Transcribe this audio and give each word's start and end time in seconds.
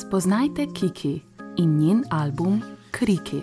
Spoznajte 0.00 0.66
Kiki 0.74 1.22
in 1.56 1.78
njen 1.78 2.04
album 2.10 2.62
Kriki. 2.90 3.42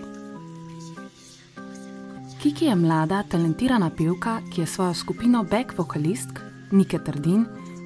Kiki 2.41 2.65
je 2.65 2.75
mlada, 2.75 3.23
talentirana 3.29 3.89
pevka, 3.89 4.39
ki 4.53 4.61
je 4.61 4.67
svojo 4.67 4.93
skupino 4.93 5.43
back 5.43 5.77
vokalistk 5.77 6.39
Nike 6.71 6.99
Trdin, 6.99 7.45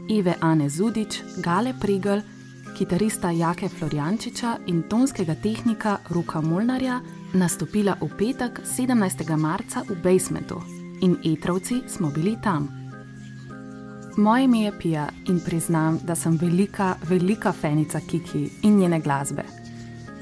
Ive 0.10 0.36
Ane 0.42 0.70
Zudič, 0.70 1.20
Gale 1.43 1.73
Prigel, 1.82 2.21
kitarista 2.78 3.32
Jake 3.32 3.70
Florjančiča 3.70 4.57
in 4.68 4.83
tonskega 4.83 5.36
tehnika 5.36 5.97
Ruka 6.10 6.42
Molnarja 6.42 7.01
nastopila 7.33 7.97
v 8.01 8.07
petek 8.18 8.61
17. 8.64 9.36
marca 9.38 9.83
v 9.89 9.96
Basementu 10.04 10.61
in 11.01 11.18
Etrovci 11.25 11.82
smo 11.88 12.10
bili 12.10 12.38
tam. 12.43 12.81
Moje 14.18 14.43
ime 14.43 14.60
je 14.60 14.79
Pija 14.79 15.07
in 15.28 15.39
priznam, 15.46 16.00
da 16.04 16.15
sem 16.15 16.38
velika, 16.42 16.96
velika 17.10 17.51
fenica 17.51 18.00
Kiki 18.00 18.50
in 18.61 18.78
njene 18.78 19.00
glasbe. 19.00 19.43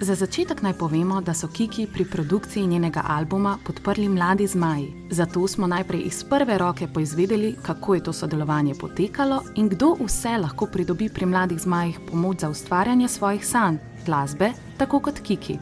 Za 0.02 0.16
začetek 0.16 0.62
naj 0.62 0.74
povemo, 0.74 1.22
da 1.22 1.34
so 1.34 1.48
Kiki 1.48 1.88
pri 1.94 2.06
produkciji 2.06 2.68
njenega 2.68 3.04
albuma 3.08 3.58
podprli 3.66 4.10
mladi 4.10 4.48
zmaji. 4.48 4.94
Zato 5.10 5.48
smo 5.48 5.68
najprej 5.68 6.02
iz 6.02 6.24
prve 6.24 6.58
roke 6.58 6.88
poizvedeli, 6.88 7.56
kako 7.62 7.96
je 7.96 8.04
to 8.04 8.14
sodelovanje 8.14 8.74
potekalo 8.80 9.42
in 9.56 9.70
kdo 9.70 9.96
vse 10.00 10.38
lahko 10.38 10.66
pridobi 10.66 11.10
pri 11.10 11.26
mladih 11.26 11.60
zmajih 11.60 12.00
pomoč 12.12 12.40
za 12.40 12.50
ustvarjanje 12.50 13.08
svojih 13.08 13.46
sanj, 13.46 13.78
glasbe, 14.06 14.52
tako 14.78 15.00
kot 15.00 15.20
Kiki. 15.20 15.58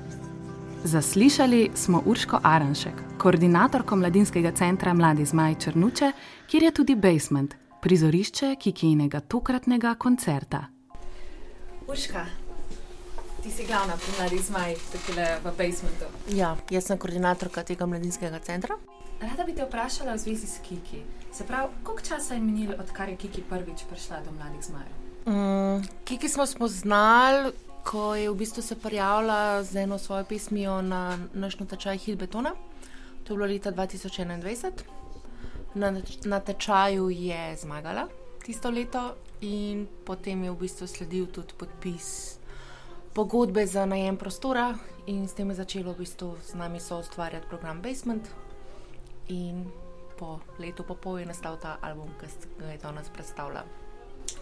Zaslišali 0.83 1.69
smo 1.75 2.01
Urško 2.05 2.39
Aranšek, 2.43 2.93
koordinatorko 3.17 3.95
mladinskega 3.95 4.51
centra 4.51 4.93
Mladi 4.93 5.25
zmaj 5.25 5.55
Črnuče, 5.55 6.11
kjer 6.47 6.63
je 6.63 6.71
tudi 6.71 6.95
basement 6.95 7.55
prizorišče 7.81 8.55
Kikijnega 8.55 9.19
tokratnega 9.19 9.95
koncerta. 9.95 10.65
Uška, 11.87 12.25
ti 13.43 13.51
si 13.51 13.65
glavna 13.65 13.95
pri 13.97 14.13
mladih 14.19 14.41
zmajih, 14.45 14.77
tukaj 14.91 15.39
v 15.43 15.53
basementu. 15.57 16.09
Ja, 16.35 16.55
jaz 16.69 16.89
sem 16.89 16.97
koordinatorka 16.97 17.63
tega 17.63 17.85
mladinskega 17.85 18.39
centra. 18.39 18.75
Rada 19.21 19.43
bi 19.43 19.55
te 19.55 19.65
vprašala 19.65 20.13
v 20.13 20.21
zvezi 20.21 20.47
s 20.47 20.59
Kiki. 20.65 21.01
Se 21.33 21.45
pravi, 21.45 21.73
koliko 21.83 22.03
časa 22.03 22.33
je 22.33 22.41
minilo, 22.41 22.75
odkar 22.79 23.09
je 23.09 23.15
Kiki 23.15 23.41
prvič 23.41 23.85
prišla 23.89 24.19
do 24.25 24.35
mladih 24.35 24.61
zmajev? 24.65 24.93
Mm, 25.27 25.87
Kiki 26.05 26.29
smo 26.29 26.45
spoznali, 26.45 27.51
ko 27.83 28.15
je 28.15 28.29
v 28.29 28.35
bistvu 28.35 28.61
se 28.61 28.75
prijavila 28.75 29.63
z 29.63 29.75
eno 29.75 29.97
svojo 29.97 30.23
pesmijo 30.23 30.81
na 30.81 31.17
naš 31.33 31.59
natečaj 31.59 31.97
Hilbetona. 31.97 32.51
To 33.23 33.33
je 33.33 33.37
bilo 33.37 33.47
leta 33.47 33.71
2021 33.71 34.96
na, 35.77 35.93
na 36.25 36.39
tečaju 36.39 37.09
je 37.09 37.55
zmagala 37.55 38.07
tisto 38.47 38.69
leto, 38.71 39.15
in 39.41 39.87
potem 40.07 40.43
je 40.43 40.51
v 40.51 40.55
bistvu 40.55 40.87
sledil 40.87 41.27
tudi 41.27 41.51
podpis 41.57 42.39
pogodbe 43.11 43.65
za 43.67 43.85
najem 43.85 44.17
prostora, 44.17 44.77
in 45.05 45.27
s 45.27 45.33
tem 45.33 45.49
je 45.49 45.59
začelo 45.59 45.91
v 45.91 46.05
bistvu 46.05 46.37
z 46.45 46.53
nami 46.55 46.79
soustvarjati 46.79 47.49
program 47.49 47.81
Basement. 47.81 48.23
In 49.27 49.67
po 50.15 50.39
letu 50.59 50.85
pa 50.87 50.95
pol 50.95 51.19
je 51.19 51.25
nastal 51.25 51.57
ta 51.59 51.75
album, 51.81 52.13
ki 52.21 52.29
ga 52.61 52.71
je 52.71 52.77
danes 52.77 53.09
predstavljal. 53.09 53.65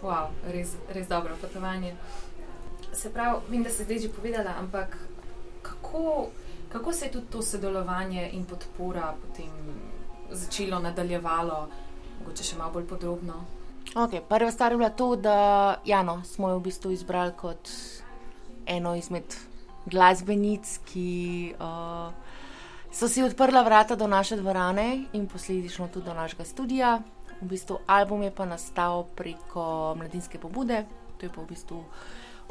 Wow, 0.04 0.30
res, 0.52 0.76
res 0.92 1.08
dobro 1.08 1.34
potovanje. 1.40 1.96
Se 2.92 3.10
pravi, 3.10 3.42
vem, 3.48 3.64
da 3.64 3.70
ste 3.70 3.88
zdaj 3.88 3.98
že 3.98 4.12
povedali, 4.12 4.48
ampak 4.48 4.94
kako, 5.62 6.30
kako 6.68 6.92
se 6.92 7.08
je 7.08 7.12
tudi 7.12 7.26
to 7.26 7.42
sodelovanje 7.42 8.30
in 8.32 8.44
podpora 8.44 9.16
potem 9.18 9.50
začelo 10.30 10.78
nadaljevalo, 10.82 11.66
mogoče 12.20 12.44
še 12.44 12.58
malo 12.58 12.72
bolj 12.78 12.86
podrobno. 12.90 13.44
Okay, 13.94 14.20
prva 14.20 14.50
stvar 14.50 14.72
je 14.72 14.78
bila 14.78 14.90
to, 14.90 15.16
da 15.16 15.36
ja, 15.84 16.02
no, 16.02 16.20
smo 16.24 16.50
jo 16.50 16.58
v 16.58 16.66
bistvu 16.68 16.90
izbrali 16.92 17.32
kot 17.38 17.70
eno 18.66 18.96
izmed 18.98 19.36
glasbenic, 19.86 20.66
ki 20.84 21.54
uh, 21.54 22.10
so 22.90 23.08
si 23.08 23.22
odprla 23.22 23.62
vrata 23.62 23.96
do 23.96 24.06
naše 24.10 24.36
dvorane 24.36 25.06
in 25.12 25.28
posledično 25.30 25.88
tudi 25.88 26.06
do 26.06 26.14
našega 26.14 26.44
studia. 26.44 26.98
V 27.40 27.48
bistvu 27.48 27.78
album 27.86 28.22
je 28.22 28.34
pa 28.34 28.44
nastal 28.44 29.06
preko 29.16 29.94
mladinske 29.96 30.38
pobude, 30.42 30.84
to 31.16 31.26
je 31.26 31.32
pa 31.32 31.40
v 31.40 31.48
bistvu 31.52 31.84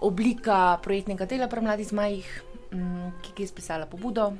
oblika 0.06 0.78
projektnega 0.84 1.26
dela 1.26 1.48
pri 1.48 1.62
mladih 1.62 1.88
zmajih, 1.88 2.28
um, 2.74 3.12
ki 3.22 3.44
je 3.44 3.52
spisala 3.52 3.86
pobudo 3.86 4.34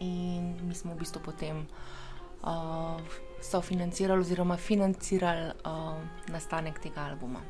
in 0.00 0.56
mi 0.68 0.74
smo 0.74 0.92
v 0.92 1.00
bistvu 1.00 1.20
potem 1.24 1.64
uh, 2.42 3.00
sofinancirali 3.42 4.20
oziroma 4.20 4.56
financirali 4.56 5.50
uh, 5.50 5.94
nastanek 6.32 6.78
tega 6.78 7.00
albuma. 7.10 7.40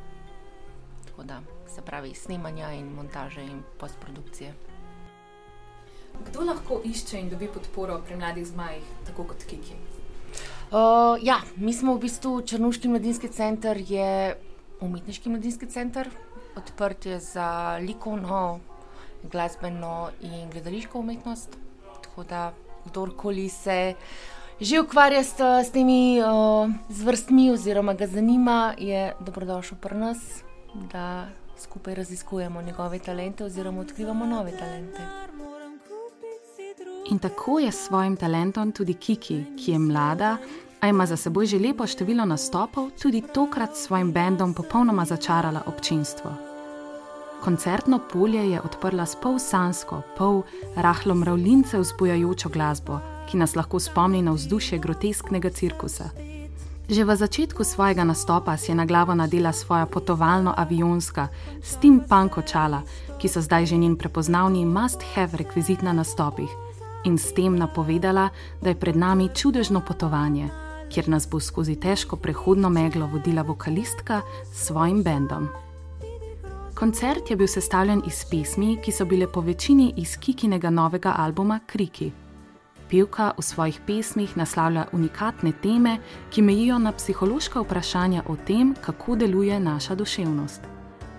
Tako 1.06 1.22
da 1.22 1.40
se 1.74 1.82
pravi 1.82 2.14
snemanja 2.14 2.72
in 2.72 2.86
montaže 2.94 3.42
in 3.42 3.62
postprodukcije. 3.80 4.54
Kdo 6.26 6.44
lahko 6.44 6.80
išče 6.84 7.20
in 7.20 7.30
dobi 7.30 7.48
podporo 7.48 8.00
pri 8.06 8.16
mladih 8.16 8.46
zmajih, 8.46 8.84
tako 9.06 9.24
kot 9.24 9.44
Kiki? 9.44 9.76
Uh, 10.70 11.16
ja, 11.22 11.40
mi 11.56 11.72
smo 11.72 11.94
v 11.94 12.06
bistvu 12.06 12.40
Črnuški 12.42 12.88
mladinski 12.88 13.28
center, 13.28 13.76
je 13.88 14.36
umetniški 14.80 15.30
mladinski 15.30 15.66
center, 15.66 16.10
odprt 16.56 17.06
je 17.06 17.20
za 17.20 17.78
likovno, 17.80 18.60
glasbeno 19.22 20.10
in 20.20 20.50
gledališko 20.50 20.98
umetnost. 20.98 21.56
Tako 22.02 22.24
da 22.24 22.52
kdorkoli 22.86 23.48
se 23.48 23.94
uh, 23.94 24.35
že 24.60 24.80
ukvarja 24.80 25.24
s, 25.24 25.36
s 25.40 25.70
temi 25.70 26.20
uh, 26.20 26.70
zvrstmi, 26.88 27.50
oziroma 27.50 27.94
ga 27.94 28.06
zanima, 28.06 28.74
je 28.78 29.12
dobrodošel 29.20 29.78
pri 29.80 29.96
nas, 29.96 30.18
da 30.92 31.28
skupaj 31.58 31.94
raziskujemo 31.94 32.62
njegove 32.62 32.98
talente 32.98 33.44
oziroma 33.44 33.80
odkrivamo 33.80 34.26
nove 34.26 34.52
talente. 34.58 35.00
In 37.10 37.18
tako 37.18 37.58
je 37.58 37.72
s 37.72 37.86
svojim 37.86 38.16
talentom 38.16 38.72
tudi 38.72 38.94
Kiki, 38.94 39.44
ki 39.56 39.72
je 39.72 39.78
mlada, 39.78 40.36
a 40.80 40.88
ima 40.88 41.06
za 41.06 41.16
seboj 41.16 41.46
že 41.46 41.58
lepo 41.58 41.86
število 41.86 42.24
nastopov, 42.24 42.90
tudi 43.02 43.22
tokrat 43.34 43.76
s 43.76 43.86
svojim 43.86 44.12
bendom 44.12 44.54
popolnoma 44.54 45.04
začarala 45.04 45.62
občinstvo. 45.66 46.45
Koncertno 47.46 48.00
polje 48.12 48.50
je 48.50 48.60
odprla 48.60 49.06
s 49.06 49.14
pol 49.22 49.38
sansko, 49.38 50.00
pol 50.18 50.42
rahlo 50.76 51.14
mravljince 51.14 51.78
vzbujajočo 51.78 52.48
glasbo, 52.48 52.98
ki 53.30 53.38
nas 53.38 53.54
lahko 53.54 53.78
spomni 53.78 54.18
na 54.22 54.32
vzdušje 54.34 54.78
grotesknega 54.82 55.50
cirkusa. 55.54 56.08
Že 56.90 57.04
v 57.04 57.16
začetku 57.16 57.64
svojega 57.64 58.02
nastopa 58.02 58.56
si 58.56 58.70
je 58.70 58.74
na 58.74 58.82
glavo 58.82 59.14
nadela 59.14 59.52
svoja 59.52 59.86
potovalno 59.86 60.54
avionska 60.56 61.28
steampunk 61.62 62.38
očala, 62.38 62.82
ki 63.18 63.28
so 63.30 63.38
zdaj 63.40 63.66
že 63.66 63.78
njen 63.78 63.94
prepoznavni 63.94 64.66
must-have 64.66 65.38
rekvizit 65.38 65.86
na 65.86 65.92
nastopih, 65.92 66.50
in 67.04 67.14
s 67.14 67.30
tem 67.30 67.54
napovedala, 67.54 68.28
da 68.62 68.74
je 68.74 68.74
pred 68.74 68.96
nami 68.96 69.30
čudežno 69.30 69.86
potovanje, 69.86 70.50
kjer 70.90 71.08
nas 71.08 71.30
bo 71.30 71.38
skozi 71.38 71.76
težko 71.78 72.16
prehodno 72.16 72.70
meglo 72.70 73.06
vodila 73.06 73.42
vokalistka 73.42 74.22
s 74.50 74.66
svojim 74.66 75.02
bendom. 75.02 75.46
Koncert 76.76 77.30
je 77.30 77.36
bil 77.36 77.48
sestavljen 77.48 78.02
iz 78.06 78.24
pesmi, 78.30 78.76
ki 78.84 78.92
so 78.92 79.04
bile 79.04 79.26
po 79.32 79.40
večini 79.40 79.94
iz 79.96 80.16
Kikinega 80.20 80.70
novega 80.70 81.14
albuma 81.16 81.60
Kriki. 81.66 82.10
Pevka 82.90 83.30
v 83.38 83.42
svojih 83.42 83.78
pesmih 83.86 84.36
naslavlja 84.36 84.84
unikatne 84.92 85.52
teme, 85.62 85.96
ki 86.30 86.42
mejijo 86.42 86.76
na 86.78 86.92
psihološka 86.92 87.60
vprašanja 87.60 88.22
o 88.28 88.36
tem, 88.36 88.74
kako 88.84 89.16
deluje 89.16 89.60
naša 89.60 89.94
duševnost. 89.94 90.60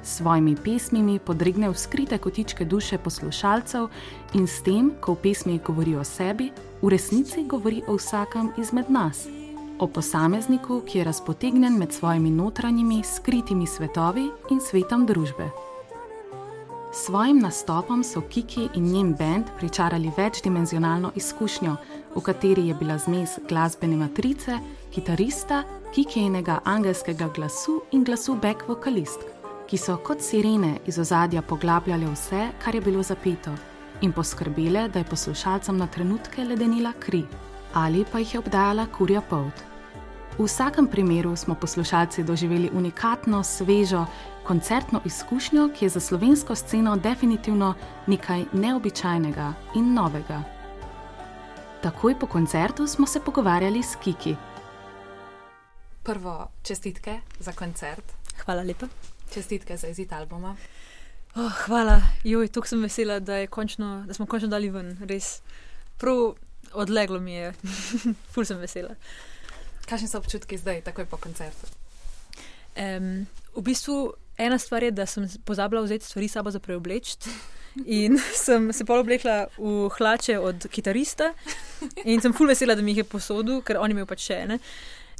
S 0.04 0.18
svojimi 0.18 0.56
pesmimi 0.56 1.20
podrigne 1.20 1.70
v 1.70 1.78
skrite 1.78 2.18
kotičke 2.18 2.66
duše 2.66 2.98
poslušalcev 2.98 3.88
in 4.34 4.48
s 4.48 4.62
tem, 4.62 4.92
ko 5.02 5.14
v 5.14 5.22
pesmi 5.24 5.60
govori 5.66 5.96
o 5.96 6.04
sebi, 6.04 6.52
v 6.82 6.90
resnici 6.90 7.48
govori 7.50 7.82
o 7.88 7.98
vsakem 7.98 8.54
izmed 8.58 8.90
nas. 8.90 9.26
O 9.80 9.88
posamezniku, 9.88 10.82
ki 10.82 10.98
je 10.98 11.04
razpotegnjen 11.04 11.78
med 11.78 11.92
svojimi 11.94 12.32
notranjimi, 12.32 13.04
skritimi 13.04 13.68
svetovi 13.68 14.24
in 14.50 14.62
svetom 14.62 15.06
družbe. 15.06 15.50
S 16.94 17.06
svojim 17.06 17.40
nastopom 17.40 18.04
so 18.04 18.22
Kiki 18.22 18.70
in 18.76 18.84
njen 18.84 19.14
bend 19.14 19.46
pričarali 19.58 20.12
večdimenzionalno 20.18 21.12
izkušnjo, 21.16 21.76
v 22.16 22.22
kateri 22.22 22.68
je 22.68 22.74
bila 22.74 22.98
zmes 22.98 23.38
glasbene 23.50 23.96
matrice, 23.96 24.58
kitarista, 24.92 25.64
Kikijnega 25.94 26.60
angelskega 26.64 27.30
glasu 27.36 27.82
in 27.92 28.04
glasu 28.04 28.36
back 28.36 28.68
vokalist, 28.68 29.20
ki 29.68 29.78
so 29.78 29.98
kot 29.98 30.22
sirene 30.22 30.80
iz 30.88 30.98
ozadja 31.00 31.42
poglabljale 31.42 32.10
vse, 32.12 32.48
kar 32.64 32.76
je 32.76 32.82
bilo 32.82 33.04
zapeto, 33.04 33.54
in 34.02 34.12
poskrbele, 34.12 34.90
da 34.90 35.00
je 35.00 35.06
poslušalcem 35.06 35.78
na 35.78 35.88
trenutke 35.88 36.44
ledenila 36.44 36.94
kri 37.00 37.26
ali 37.78 38.06
pa 38.12 38.20
jih 38.20 38.34
je 38.34 38.40
obdajala 38.40 38.88
kurja 38.98 39.22
polt. 39.22 39.54
V 40.38 40.46
vsakem 40.46 40.88
primeru 40.88 41.36
smo 41.36 41.56
poslušalci 41.56 42.24
doživeli 42.24 42.70
unikatno, 42.74 43.44
svežo, 43.44 44.06
koncertno 44.44 45.02
izkušnjo, 45.06 45.70
ki 45.78 45.86
je 45.86 45.90
za 45.90 46.00
slovensko 46.00 46.56
sceno 46.56 46.96
definitivno 46.98 47.74
nekaj 48.08 48.46
neobičajnega 48.54 49.54
in 49.76 49.94
novega. 49.94 50.42
Takoj 51.82 52.20
po 52.20 52.28
koncertu 52.28 52.88
smo 52.88 53.06
se 53.08 53.20
pogovarjali 53.20 53.84
s 53.84 53.96
Kiki. 54.04 54.36
Prvo, 56.04 56.50
čestitke 56.64 57.20
za 57.40 57.52
koncert. 57.52 58.14
Hvala 58.46 58.64
lepa. 58.64 58.88
Čestitke 59.34 59.78
za 59.78 59.88
izid 59.88 60.14
albuma. 60.14 60.56
Oh, 61.36 61.52
hvala, 61.66 62.02
joj, 62.24 62.48
tako 62.48 62.68
sem 62.68 62.82
vesela, 62.82 63.20
da, 63.20 63.48
končno, 63.48 64.04
da 64.08 64.14
smo 64.14 64.26
končno 64.26 64.50
dali 64.50 64.70
ven, 64.70 64.98
res. 65.06 65.42
Prav 65.98 66.34
odleglo 66.78 67.20
mi 67.20 67.34
je, 67.38 67.52
ful 68.34 68.46
sem 68.46 68.60
vesela. 68.62 68.96
Kakšni 69.88 70.10
so 70.12 70.22
občutki 70.22 70.60
zdaj, 70.60 70.84
takoj 70.88 71.08
po 71.10 71.20
koncertu? 71.22 71.70
Um, 72.78 73.26
v 73.56 73.64
bistvu 73.66 74.14
ena 74.38 74.58
stvar 74.60 74.84
je, 74.84 74.92
da 74.92 75.06
sem 75.10 75.26
pozabila 75.46 75.82
vzeti 75.82 76.06
stvari 76.06 76.28
sabo 76.28 76.52
za 76.52 76.60
preobleči. 76.60 77.18
In 77.86 78.18
sem 78.46 78.72
se 78.74 78.86
pol 78.86 79.02
oblekla 79.02 79.48
v 79.58 79.88
hlače 79.98 80.38
od 80.40 80.68
kitarista, 80.74 81.32
in 82.06 82.22
sem 82.22 82.34
ful 82.34 82.50
vesela, 82.50 82.76
da 82.76 82.82
mi 82.82 82.94
jih 82.94 83.04
je 83.04 83.10
posodil, 83.10 83.62
ker 83.62 83.82
on 83.82 83.90
je 83.90 83.98
imel 83.98 84.10
pač 84.10 84.30
še 84.30 84.40
ene. 84.46 84.60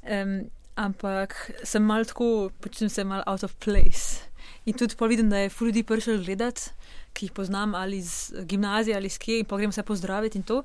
Um, 0.04 0.40
ampak 0.78 1.36
sem 1.66 1.84
mal 1.84 2.06
tako, 2.06 2.50
počutim 2.62 2.90
se 2.90 3.06
mal 3.06 3.24
out 3.26 3.46
of 3.46 3.56
place. 3.64 4.26
In 4.68 4.78
tudi 4.78 4.98
pa 4.98 5.08
vidim, 5.08 5.30
da 5.30 5.46
je 5.46 5.54
ful 5.54 5.70
ljudi 5.70 5.86
prišel 5.88 6.22
gledati, 6.26 6.70
ki 7.14 7.30
jih 7.30 7.34
poznam 7.34 7.74
ali 7.76 7.98
iz 7.98 8.34
gimnazije 8.46 8.96
ali 8.96 9.10
iz 9.10 9.18
kje, 9.18 9.40
in 9.42 9.46
pa 9.50 9.58
grem 9.58 9.72
se 9.72 9.84
pozdraviti 9.84 10.38
in 10.38 10.44
to. 10.44 10.64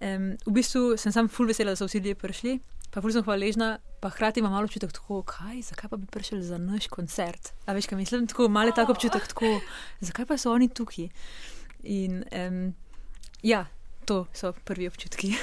Um, 0.00 0.36
v 0.46 0.52
bistvu 0.56 0.96
sem 0.96 1.12
sam 1.12 1.28
ful 1.28 1.50
vesela, 1.50 1.74
da 1.74 1.76
so 1.76 1.84
vsi 1.84 1.98
ljudje 1.98 2.16
prišli, 2.16 2.54
pa 2.90 3.02
ful 3.04 3.12
sem 3.12 3.24
hvaležna, 3.24 3.74
pa 4.00 4.08
hkrati 4.08 4.40
imam 4.40 4.52
malo 4.52 4.64
občutek 4.64 4.94
tako, 4.96 5.20
kaj, 5.28 5.60
zakaj 5.68 5.90
pa 5.92 5.98
bi 6.00 6.08
prišli 6.08 6.40
za 6.42 6.58
naš 6.58 6.88
koncert. 6.88 7.52
A 7.66 7.76
veš, 7.76 7.90
kaj 7.90 8.00
mislim, 8.00 8.26
tako 8.26 8.48
malo 8.48 8.72
tako 8.72 8.96
občutek, 8.96 9.28
tako, 9.28 9.60
zakaj 10.00 10.26
pa 10.26 10.38
so 10.40 10.52
oni 10.52 10.70
tukaj. 10.72 11.10
In 11.84 12.24
um, 12.32 12.72
ja, 13.42 13.66
to 14.08 14.24
so 14.32 14.54
prvi 14.64 14.88
občutki. 14.88 15.34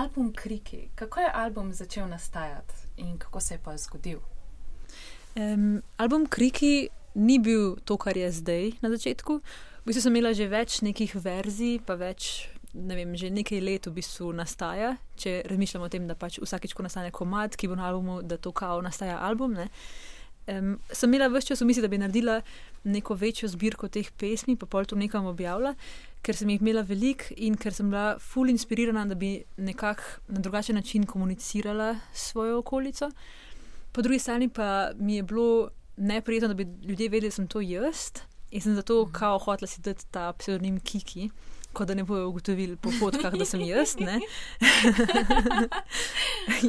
album 0.00 0.32
Kriki, 0.32 0.88
kako 0.94 1.20
je 1.20 1.30
album 1.34 1.72
začel 1.72 2.08
nastajati 2.08 2.74
in 2.96 3.18
kako 3.18 3.40
se 3.40 3.54
je 3.54 3.60
pa 3.64 3.76
zgodil? 3.76 4.18
Um, 5.36 5.82
album 5.96 6.26
Kriki 6.26 6.88
ni 7.14 7.38
bil 7.38 7.76
to, 7.84 7.96
kar 7.96 8.16
je 8.16 8.32
zdaj 8.32 8.72
na 8.80 8.90
začetku. 8.90 9.40
V 9.86 9.92
bistvu 9.92 10.02
sem 10.02 10.16
imela 10.18 10.32
že 10.34 10.48
več 10.50 10.80
nekih 10.82 11.12
verzij, 11.22 11.76
pa 11.86 11.94
več, 11.94 12.48
ne 12.74 12.96
vem, 12.98 13.12
že 13.14 13.30
nekaj 13.30 13.60
let 13.62 13.86
v 13.86 13.92
bistvu 14.00 14.32
nastaja. 14.34 14.96
Če 15.14 15.44
razmišljamo 15.46 15.86
o 15.86 15.92
tem, 15.92 16.08
da 16.10 16.18
pač 16.18 16.40
vsakeč, 16.42 16.74
ko 16.74 16.82
nastane 16.82 17.12
komad, 17.14 17.54
ki 17.54 17.70
bo 17.70 17.78
na 17.78 17.86
albumu, 17.86 18.18
da 18.26 18.34
to 18.34 18.50
kao 18.50 18.82
nastaja 18.82 19.20
album. 19.22 19.54
Um, 20.50 20.74
sem 20.90 21.14
imela 21.14 21.30
vse 21.30 21.52
čas 21.52 21.62
v 21.62 21.70
misli, 21.70 21.86
da 21.86 21.92
bi 21.92 22.02
naredila 22.02 22.40
neko 22.82 23.14
večjo 23.14 23.46
zbirko 23.54 23.86
teh 23.86 24.10
pesmi, 24.10 24.58
pa 24.58 24.66
pol 24.66 24.90
to 24.90 24.98
nekam 24.98 25.30
objavila, 25.30 25.76
ker 26.18 26.34
sem 26.34 26.50
jih 26.50 26.66
imela 26.66 26.82
veliko 26.82 27.30
in 27.38 27.54
ker 27.54 27.70
sem 27.70 27.86
bila 27.86 28.18
ful 28.18 28.50
inspirirana, 28.50 29.06
da 29.06 29.14
bi 29.14 29.36
nekako 29.54 30.34
na 30.34 30.42
drugačen 30.42 30.74
način 30.74 31.06
komunicirala 31.06 31.94
s 32.10 32.32
svojo 32.34 32.58
okolico 32.58 33.14
po 33.96 34.02
drugi 34.02 34.18
strani 34.18 34.48
pa 34.48 34.90
mi 34.98 35.16
je 35.16 35.22
bilo 35.22 35.70
neprijetno, 35.96 36.48
da 36.48 36.54
bi 36.54 36.66
ljudje 36.88 37.08
vedeli, 37.08 37.28
da 37.28 37.30
sem 37.30 37.46
to 37.48 37.60
jaz 37.60 38.10
in 38.50 38.60
sem 38.60 38.74
zato 38.74 39.02
mhm. 39.02 39.12
kao 39.12 39.38
hotela 39.38 39.66
si 39.66 39.80
dati 39.80 40.04
ta 40.10 40.32
pseudonim 40.32 40.80
Kiki. 40.80 41.30
Kot 41.72 41.88
da 41.88 41.94
ne 41.94 42.04
bojo 42.04 42.28
ugotovili 42.28 42.76
po 42.76 42.90
fotkah, 43.00 43.34
da 43.36 43.44
sem 43.44 43.60
jaz. 43.60 43.96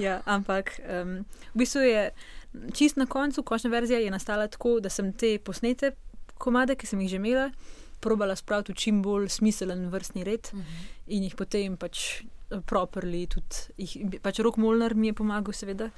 ja, 0.06 0.22
ampak 0.26 0.80
um, 0.84 1.24
v 1.54 1.62
bistvu 1.62 1.80
je 1.80 2.10
čist 2.74 2.98
na 2.98 3.06
koncu, 3.06 3.44
končna 3.44 3.70
verzija 3.70 4.00
je 4.00 4.12
nastala 4.12 4.48
tako, 4.48 4.80
da 4.80 4.90
sem 4.90 5.14
te 5.14 5.38
posnete 5.40 5.94
komade, 6.38 6.76
ki 6.76 6.88
sem 6.88 7.00
jih 7.02 7.10
že 7.10 7.22
imela, 7.22 7.52
probala 8.04 8.36
spraviti 8.36 8.74
v 8.74 8.76
čim 8.76 9.02
bolj 9.02 9.30
smiselen 9.30 9.88
vrstni 9.90 10.24
red 10.24 10.50
mhm. 10.54 10.62
-huh. 10.62 10.86
in 11.08 11.24
jih 11.24 11.36
potem 11.36 11.78
pač 11.78 12.24
properly 12.50 13.28
tudi. 13.28 14.20
Pač 14.24 14.40
Rok 14.40 14.58
Molnar 14.58 14.96
mi 14.96 15.08
je 15.08 15.14
pomagal, 15.14 15.54
seveda, 15.54 15.90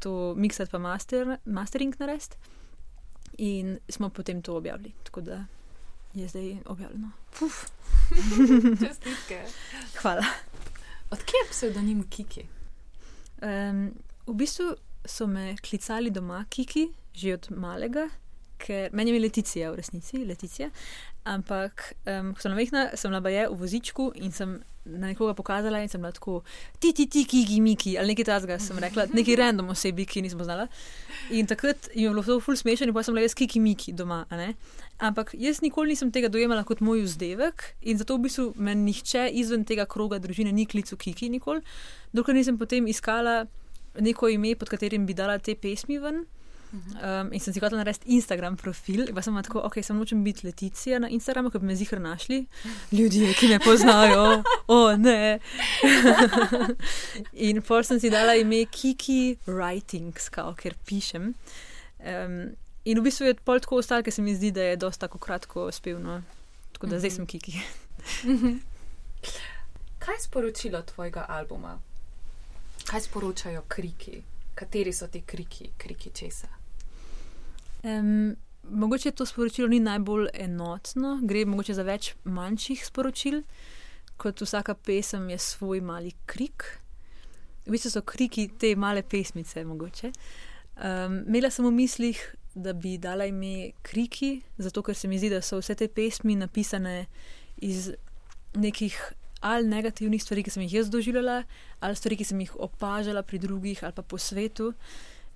to 0.00 0.34
miksati 0.36 0.70
pa 0.70 0.78
master, 0.78 1.38
mastering 1.44 1.94
narediti. 1.98 2.36
In 3.38 3.78
smo 3.88 4.08
potem 4.08 4.42
to 4.42 4.56
objavili, 4.56 4.92
tako 5.02 5.20
da 5.20 5.44
je 6.14 6.28
zdaj 6.28 6.56
objavljeno. 6.66 7.10
Čestitke. 8.86 9.44
Hvala. 10.02 10.24
Odkje 11.10 11.38
je 11.44 11.50
pseudonim 11.50 12.08
Kiki? 12.10 12.46
Um, 13.42 13.94
v 14.26 14.34
bistvu 14.34 14.74
so 15.04 15.26
me 15.26 15.56
klicali 15.56 16.10
doma 16.10 16.44
Kiki, 16.50 16.88
že 17.14 17.34
od 17.34 17.50
malega, 17.50 18.08
ker 18.58 18.90
meni 18.92 19.14
je 19.14 19.20
Leticija 19.20 19.70
v 19.72 19.78
resnici, 19.80 20.24
Leticija. 20.24 20.70
Ampak, 21.28 21.92
um, 22.08 22.32
ko 22.34 22.42
sem 22.42 22.52
navehna, 22.54 22.88
sem 22.96 23.12
bila 23.12 23.48
v 23.50 23.56
vozičku 23.58 24.12
in 24.16 24.32
sem 24.32 24.58
na 24.88 25.10
nekoga 25.10 25.34
pokazala 25.36 25.82
in 25.82 25.88
sem 25.88 26.00
bila 26.00 26.12
tako, 26.12 26.42
ti, 26.80 26.92
ti, 26.96 27.06
ti, 27.06 27.24
ki, 27.28 27.44
ki, 27.46 27.60
miki, 27.60 27.98
ali 27.98 28.14
nekaj 28.14 28.24
tasga, 28.24 28.56
sem 28.62 28.78
rekla, 28.80 29.08
neki 29.12 29.36
random 29.36 29.68
osebi, 29.74 30.06
ki 30.08 30.22
nismo 30.24 30.46
znala. 30.46 30.68
In 31.30 31.46
takrat 31.46 31.90
jim 31.92 32.08
je 32.08 32.14
bilo 32.14 32.24
to 32.24 32.38
ful 32.40 32.56
smešno, 32.56 32.92
pa 32.96 33.04
sem 33.04 33.14
bila 33.14 33.26
jaz, 33.26 33.36
ki, 33.36 33.48
ki, 33.50 33.60
miki 33.60 33.92
doma. 33.92 34.24
Ampak 34.98 35.34
jaz 35.38 35.60
nikoli 35.62 35.92
nisem 35.92 36.10
tega 36.14 36.30
dojemala 36.32 36.64
kot 36.66 36.80
moj 36.80 37.04
vzdevek 37.04 37.62
in 37.86 38.00
zato 38.00 38.16
v 38.16 38.24
bistvu 38.26 38.48
me 38.56 38.74
nihče 38.74 39.28
izven 39.38 39.62
tega 39.68 39.86
kroga 39.86 40.18
družine 40.18 40.50
ni 40.52 40.66
klical 40.66 40.98
Kiki 40.98 41.28
nikoli, 41.30 41.62
dokler 42.12 42.34
nisem 42.34 42.58
potem 42.58 42.88
iskala 42.90 43.44
neko 44.00 44.28
ime, 44.28 44.56
pod 44.58 44.72
katerim 44.72 45.06
bi 45.06 45.14
dala 45.14 45.38
te 45.38 45.54
pesmi 45.54 46.00
ven. 46.02 46.24
Um, 46.72 47.32
in 47.32 47.40
sem 47.40 47.54
si 47.54 47.60
hotel 47.62 47.78
narediti 47.80 48.10
Instagram 48.12 48.56
profil, 48.60 49.06
pa 49.16 49.22
sem 49.24 49.36
tako, 49.40 49.62
ok, 49.64 49.78
sem 49.84 49.96
nočem 49.96 50.20
biti 50.24 50.44
leticija 50.44 50.98
na 51.00 51.08
Instagramu, 51.08 51.48
ker 51.50 51.62
bi 51.62 51.70
me 51.70 51.76
zihar 51.78 52.00
našli 52.00 52.42
ljudje, 52.92 53.32
ki 53.38 53.48
me 53.48 53.58
poznajo. 53.64 54.42
O, 54.68 54.76
oh, 54.76 54.98
ne. 54.98 55.38
in 57.48 57.62
pol 57.64 57.86
sem 57.88 58.00
si 58.00 58.10
dala 58.12 58.36
ime 58.36 58.66
Kiki 58.68 59.38
Writing, 59.46 60.12
skao, 60.20 60.52
ker 60.58 60.76
pišem. 60.84 61.32
Um, 62.04 62.36
in 62.84 63.00
v 63.00 63.06
bistvu 63.08 63.30
je 63.30 63.38
pol 63.40 63.64
tako 63.64 63.80
ostalo, 63.80 64.04
ker 64.04 64.12
se 64.12 64.22
mi 64.22 64.36
zdi, 64.36 64.52
da 64.52 64.68
je 64.68 64.76
dosta 64.84 65.06
tako 65.06 65.22
kratko 65.24 65.70
spevno. 65.72 66.20
Tako 66.76 66.92
da 66.92 67.00
zdaj 67.00 67.16
sem 67.16 67.26
Kiki. 67.26 67.56
Kaj 70.04 70.14
je 70.14 70.20
sporočilo 70.28 70.82
tvojega 70.92 71.24
albuma? 71.28 71.78
Kaj 72.84 73.08
sporočajo 73.08 73.64
kriki? 73.72 74.20
Kateri 74.54 74.92
so 74.92 75.08
ti 75.08 75.24
kriki, 75.24 75.72
kriki 75.78 76.10
česa? 76.12 76.57
Um, 77.84 78.36
mogoče 78.70 79.10
to 79.10 79.26
sporočilo 79.26 79.68
ni 79.68 79.80
najbolj 79.80 80.28
enotno, 80.34 81.18
gre 81.22 81.44
mogoče 81.46 81.74
za 81.74 81.84
več 81.86 82.12
manjših 82.24 82.86
sporočil, 82.86 83.42
kot 84.18 84.40
vsaka 84.42 84.74
pesem 84.74 85.28
je 85.30 85.38
svoj 85.38 85.80
mali 85.80 86.12
krik. 86.26 86.64
V 87.66 87.74
bistvu 87.74 87.92
so 87.92 88.02
kriki 88.02 88.48
te 88.58 88.74
male 88.76 89.02
pesmice, 89.02 89.64
mogoče. 89.64 90.12
Um, 90.78 91.22
Mela 91.26 91.50
sem 91.50 91.66
v 91.66 91.72
mislih, 91.74 92.20
da 92.54 92.72
bi 92.72 92.96
dala 92.98 93.28
ime 93.28 93.72
kriki, 93.82 94.40
zato 94.58 94.82
ker 94.82 94.96
se 94.96 95.08
mi 95.08 95.18
zdi, 95.18 95.30
da 95.30 95.42
so 95.42 95.60
vse 95.60 95.76
te 95.78 95.88
pesmi 95.88 96.34
napisane 96.36 97.06
iz 97.62 97.92
nekih 98.54 98.96
ali 99.40 99.68
negativnih 99.68 100.22
stvari, 100.22 100.42
ki 100.42 100.50
sem 100.50 100.64
jih 100.66 100.80
jaz 100.80 100.90
doživljala, 100.90 101.42
ali 101.80 101.96
stvari, 101.96 102.16
ki 102.18 102.26
sem 102.26 102.40
jih 102.42 102.56
opažala 102.58 103.22
pri 103.22 103.38
drugih 103.38 103.84
ali 103.84 103.94
pa 103.94 104.02
po 104.02 104.18
svetu. 104.18 104.72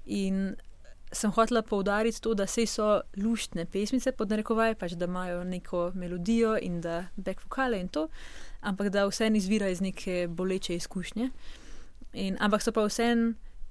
In 0.07 0.57
sem 1.13 1.31
hotela 1.31 1.63
poudariti 1.63 2.21
to, 2.21 2.35
da 2.35 2.47
se 2.47 2.67
so 2.67 3.01
luštne 3.17 3.67
pesmice, 3.67 4.13
pod 4.13 4.31
narekovaj, 4.33 4.75
pač 4.81 4.97
da 4.97 5.05
imajo 5.05 5.45
neko 5.45 5.91
melodijo 5.95 6.57
in 6.61 6.81
da 6.81 7.07
back 7.17 7.45
vokale 7.45 7.81
in 7.81 7.89
to, 7.89 8.09
ampak 8.61 8.89
da 8.89 9.07
vse 9.07 9.29
izvira 9.35 9.69
iz 9.69 9.81
neke 9.81 10.27
boleče 10.29 10.77
izkušnje. 10.77 11.31
In, 12.13 12.37
ampak 12.41 12.63
so 12.63 12.73
pa 12.73 12.85
vse 12.87 13.09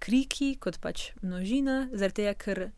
kriki, 0.01 0.55
kot 0.61 0.79
pač 0.81 1.11
množina, 1.21 1.87
zaradi 1.93 2.23
tega, 2.23 2.33
ker 2.33 2.69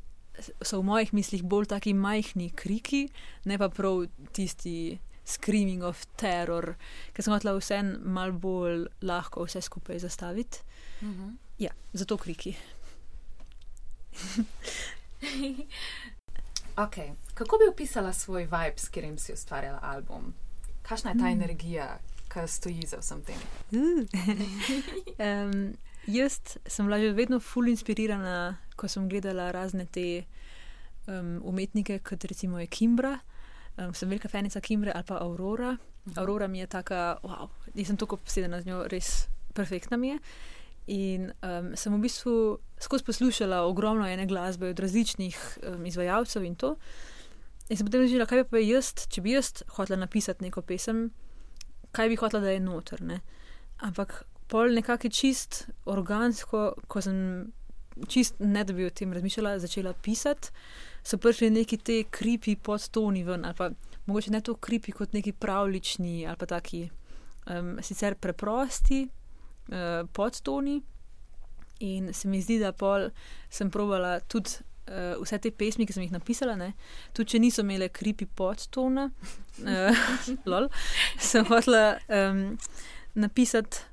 so 0.61 0.81
v 0.81 0.87
mojih 0.87 1.13
mislih 1.13 1.43
bolj 1.43 1.69
taki 1.71 1.93
majhni 1.93 2.49
kriki, 2.55 3.07
ne 3.45 3.57
pa 3.57 3.69
prav 3.69 4.05
tisti. 4.33 4.99
Screaming 5.23 5.85
of 5.87 6.01
terror, 6.19 6.73
ker 7.15 7.23
sem 7.23 7.31
hotela 7.31 7.53
vse 7.55 7.77
malo 8.03 8.35
bolj 8.43 8.81
lahko 9.07 9.45
vse 9.47 9.61
skupaj 9.63 10.01
zastaviti. 10.03 10.59
Uh 10.99 11.07
mhm. 11.07 11.21
-huh. 11.21 11.31
Ja, 11.63 11.71
zato 11.93 12.17
kriki. 12.17 12.57
okay. 16.85 17.11
Kako 17.33 17.57
bi 17.57 17.71
opisala 17.71 18.13
svoj 18.13 18.43
vibe, 18.43 18.77
s 18.77 18.87
katerim 18.87 19.17
si 19.17 19.33
ustvarjala 19.33 19.79
album? 19.81 20.33
Kakšna 20.81 21.11
je 21.11 21.17
ta 21.17 21.25
mm. 21.25 21.31
energija, 21.31 21.99
ki 22.33 22.47
stoji 22.47 22.87
za 22.87 22.97
vsem 22.99 23.21
tem? 23.21 23.39
um, 25.27 25.73
jaz 26.07 26.39
sem 26.65 26.85
bila 26.85 26.99
že 26.99 27.13
vedno 27.13 27.39
fully 27.39 27.71
inspirirana, 27.71 28.57
ko 28.75 28.87
sem 28.87 29.09
gledala 29.09 29.51
razne 29.51 29.85
te 29.85 30.25
um, 31.07 31.41
umetnike, 31.43 31.99
kot 31.99 32.25
recimo 32.25 32.59
je 32.59 32.67
Kimbra. 32.67 33.19
Um, 33.77 33.93
sem 33.93 34.09
velika 34.09 34.29
fanica 34.29 34.61
Kimbre 34.61 34.91
ali 34.93 35.03
pa 35.03 35.17
Aurora. 35.17 35.77
Uh 36.05 36.11
mhm. 36.11 36.19
Aurora 36.19 36.47
mi 36.47 36.59
je 36.59 36.67
taka, 36.67 37.17
wow, 37.23 37.49
nisem 37.73 37.97
tako 37.97 38.17
posedena 38.17 38.61
z 38.61 38.65
njo, 38.65 38.87
res 38.87 39.27
perfektna 39.53 39.97
mi 39.97 40.07
je. 40.07 40.19
In 40.87 41.31
um, 41.39 41.71
sem 41.79 41.93
v 41.95 42.01
bistvu 42.03 42.35
skozi 42.79 43.05
poslušala 43.07 43.61
ogromno 43.63 44.07
ene 44.07 44.25
glasbe 44.27 44.73
od 44.73 44.79
različnih 44.79 45.37
um, 45.63 45.85
izvajalcev 45.85 46.43
in 46.43 46.55
to. 46.55 46.75
In 47.69 47.77
sem 47.77 47.87
potem 47.87 48.03
razmišljala, 48.03 48.27
kaj 48.27 48.43
bi 48.43 48.49
pa 48.49 48.59
jaz, 48.59 48.91
če 49.07 49.23
bi 49.23 49.37
jaz 49.37 49.63
hotela 49.77 50.01
napisati 50.03 50.43
neko 50.43 50.61
pesem, 50.61 51.05
kaj 51.95 52.11
bi 52.11 52.19
hotela, 52.19 52.43
da 52.43 52.51
je 52.51 52.59
noter. 52.59 53.01
Ne? 53.01 53.21
Ampak 53.79 54.25
pol 54.51 54.75
nekako 54.75 55.09
čist 55.09 55.69
organsko, 55.87 56.73
ko 56.87 57.01
sem 57.01 57.17
čist 58.09 58.41
ne 58.43 58.63
da 58.67 58.73
bi 58.73 58.85
o 58.85 58.91
tem 58.91 59.13
razmišljala, 59.13 59.59
začela 59.63 59.93
pisati, 59.93 60.51
so 61.03 61.17
prišli 61.17 61.49
neki 61.53 61.77
te 61.77 62.03
kripi 62.11 62.55
podtoni 62.55 63.23
ven, 63.23 63.45
ali 63.45 63.55
pa 63.55 63.69
mogoče 64.05 64.31
ne 64.31 64.41
to 64.41 64.55
kripi 64.55 64.91
kot 64.91 65.13
neki 65.13 65.31
pravlični 65.31 66.27
ali 66.27 66.37
pa 66.37 66.45
taki 66.45 66.89
um, 67.47 67.77
sicer 67.81 68.15
preprosti 68.15 69.07
uh, 69.71 70.03
podtoni. 70.13 70.81
In 71.83 72.13
se 72.13 72.27
mi 72.27 72.41
zdi, 72.41 72.59
da 72.61 72.71
pol 72.71 73.09
sem 73.51 73.71
provala 73.71 74.19
tudi 74.31 74.61
uh, 74.89 75.21
vse 75.21 75.39
te 75.43 75.51
pesmi, 75.51 75.87
ki 75.87 75.95
sem 75.95 76.05
jih 76.05 76.13
napisala, 76.15 76.55
ne? 76.59 76.73
tudi 77.15 77.33
če 77.33 77.41
niso 77.43 77.63
imele 77.65 77.89
kripi 77.93 78.27
podtona, 78.27 79.09
uh, 79.63 80.05
lol, 80.51 80.69
sem 81.19 81.47
hotela 81.49 81.97
um, 82.07 82.45
napisati 83.19 83.89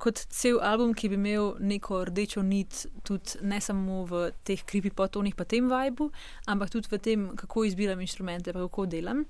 kot 0.00 0.22
cel 0.32 0.60
album, 0.64 0.94
ki 0.96 1.10
bi 1.12 1.18
imel 1.18 1.54
neko 1.60 2.04
rdečo 2.08 2.42
nit, 2.46 2.86
tudi 3.04 3.40
ne 3.44 3.58
samo 3.60 4.04
v 4.08 4.30
teh 4.48 4.62
kripi 4.64 4.92
podtonih, 4.96 5.36
pa 5.36 5.44
tem 5.44 5.68
vibu, 5.68 6.08
ampak 6.48 6.72
tudi 6.72 6.88
v 6.88 7.00
tem, 7.04 7.26
kako 7.36 7.66
izbiram 7.68 8.00
inštrumente, 8.00 8.54
pa 8.56 8.64
kako 8.64 8.86
delam. 8.88 9.26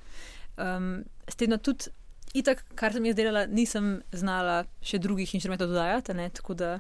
Um, 0.61 1.00
s 1.26 1.40
tem, 1.40 1.50
da 1.50 1.59
tudi. 1.59 1.90
Itak, 2.34 2.62
kar 2.78 2.94
sem 2.94 3.06
jaz 3.08 3.16
delala, 3.18 3.46
nisem 3.50 3.96
znala 4.14 4.62
še 4.87 5.00
drugih 5.02 5.32
inštrumentov 5.34 5.72
dodajati, 5.72 6.14
ne? 6.14 6.28
tako 6.30 6.54
da 6.54 6.76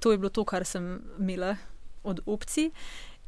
to 0.00 0.12
je 0.12 0.18
bilo 0.18 0.30
to, 0.32 0.44
kar 0.48 0.64
sem 0.64 0.96
imela 1.18 1.56
od 2.02 2.22
opcij. 2.26 2.70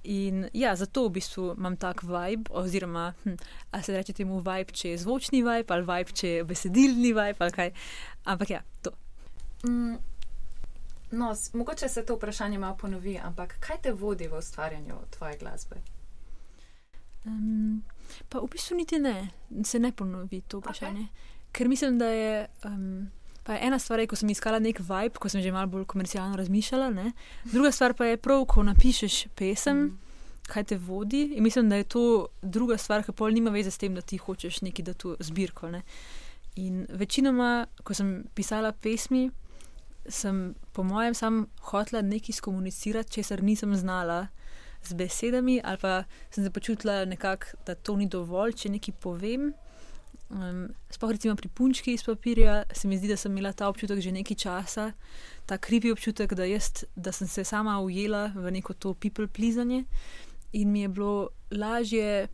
In 0.02 0.46
ja, 0.56 0.72
zato 0.76 1.04
v 1.08 1.18
bistvu 1.18 1.50
imam 1.58 1.76
tak 1.76 2.02
vibe, 2.02 2.48
oziroma 2.56 3.12
hm, 3.24 3.36
ali 3.70 3.82
se 3.84 3.92
reče 3.92 4.12
temu 4.16 4.38
vibe, 4.40 4.72
če 4.72 4.94
je 4.94 5.00
zvočni 5.02 5.42
vibe, 5.44 5.74
ali 5.74 5.84
vibe, 5.84 6.14
če 6.16 6.28
je 6.28 6.44
besedilni 6.48 7.12
vibe, 7.12 7.36
ali 7.44 7.52
kaj. 7.52 7.72
Ampak 8.24 8.50
ja, 8.50 8.62
to. 8.80 8.94
Mm, 9.68 9.98
no, 11.20 11.34
mogoče 11.52 11.88
se 11.88 12.06
to 12.08 12.16
vprašanje 12.16 12.58
malo 12.58 12.78
ponovi, 12.80 13.18
ampak 13.20 13.58
kaj 13.60 13.82
te 13.84 13.92
vodi 13.92 14.28
v 14.28 14.40
ustvarjanju 14.40 14.96
tvoje 15.18 15.36
glasbe? 15.42 15.82
Um, 17.28 17.82
pa 18.32 18.40
v 18.40 18.48
bistvu 18.48 18.80
niti 18.80 18.96
ne, 18.98 19.28
se 19.64 19.78
ne 19.78 19.92
ponovi 19.92 20.40
to 20.48 20.62
vprašanje. 20.64 21.04
Okay. 21.04 21.29
Ker 21.52 21.68
mislim, 21.68 21.98
da 21.98 22.06
je. 22.06 22.46
Um, 22.64 23.10
Pa 23.42 23.56
ena 23.56 23.78
stvar 23.78 23.98
je, 23.98 24.06
ko 24.06 24.16
sem 24.16 24.28
iskala 24.30 24.58
nek 24.60 24.78
vibe, 24.84 25.18
ko 25.18 25.28
sem 25.32 25.40
že 25.42 25.50
malo 25.50 25.66
bolj 25.72 25.86
komercialno 25.88 26.36
razmišljala. 26.36 26.90
Ne? 26.92 27.12
Druga 27.48 27.72
stvar 27.72 27.94
pa 27.96 28.04
je 28.04 28.18
prav, 28.20 28.44
ko 28.46 28.62
napišeš 28.62 29.16
pesem, 29.34 29.76
mm. 29.76 29.96
kaj 30.46 30.64
te 30.70 30.76
vodi. 30.76 31.22
In 31.34 31.42
mislim, 31.42 31.70
da 31.72 31.80
je 31.80 31.88
to 31.88 32.02
druga 32.42 32.76
stvar, 32.78 33.02
ki 33.02 33.16
pol 33.16 33.32
nima 33.32 33.50
veze 33.50 33.72
s 33.72 33.80
tem, 33.80 33.96
da 33.96 34.04
ti 34.04 34.20
hočeš 34.20 34.60
neki 34.60 34.84
da 34.84 34.94
tu 34.94 35.16
zbirko. 35.18 35.70
Ne? 35.72 35.82
In 36.60 36.84
večinoma, 36.90 37.66
ko 37.82 37.96
sem 37.96 38.26
pisala 38.34 38.72
pesmi, 38.72 39.30
sem 40.06 40.54
po 40.72 40.84
mojem 40.84 41.14
sam 41.14 41.46
hotla 41.72 42.02
nekaj 42.02 42.36
skomunicirati, 42.36 43.12
česar 43.12 43.42
nisem 43.42 43.74
znala 43.76 44.26
z 44.84 44.94
besedami, 44.94 45.60
ali 45.64 45.78
pa 45.78 46.04
sem 46.30 46.44
se 46.44 46.50
počutila 46.50 47.04
nekako, 47.04 47.46
da 47.66 47.74
to 47.74 47.96
ni 47.96 48.06
dovolj, 48.08 48.52
če 48.52 48.76
nekaj 48.76 48.94
povem. 49.00 49.50
Um, 50.30 50.68
Sploh 50.90 51.10
recimo 51.10 51.34
pri 51.36 51.48
punčki 51.48 51.92
iz 51.92 52.04
papirja 52.04 52.62
se 52.72 52.88
mi 52.88 52.98
zdi, 52.98 53.08
da 53.08 53.16
sem 53.16 53.32
imela 53.32 53.52
ta 53.52 53.68
občutek 53.68 54.00
že 54.00 54.12
nekaj 54.12 54.36
časa, 54.36 54.92
ta 55.46 55.58
krivi 55.58 55.90
občutek, 55.90 56.34
da, 56.34 56.44
jaz, 56.44 56.84
da 56.96 57.12
sem 57.12 57.28
se 57.28 57.44
sama 57.44 57.80
ujela 57.80 58.30
v 58.34 58.50
neko 58.50 58.74
to 58.74 58.94
people 58.94 59.26
plizanje 59.26 59.84
in 60.52 60.70
mi 60.72 60.80
je 60.80 60.88
bilo 60.88 61.28
lažje 61.50 62.28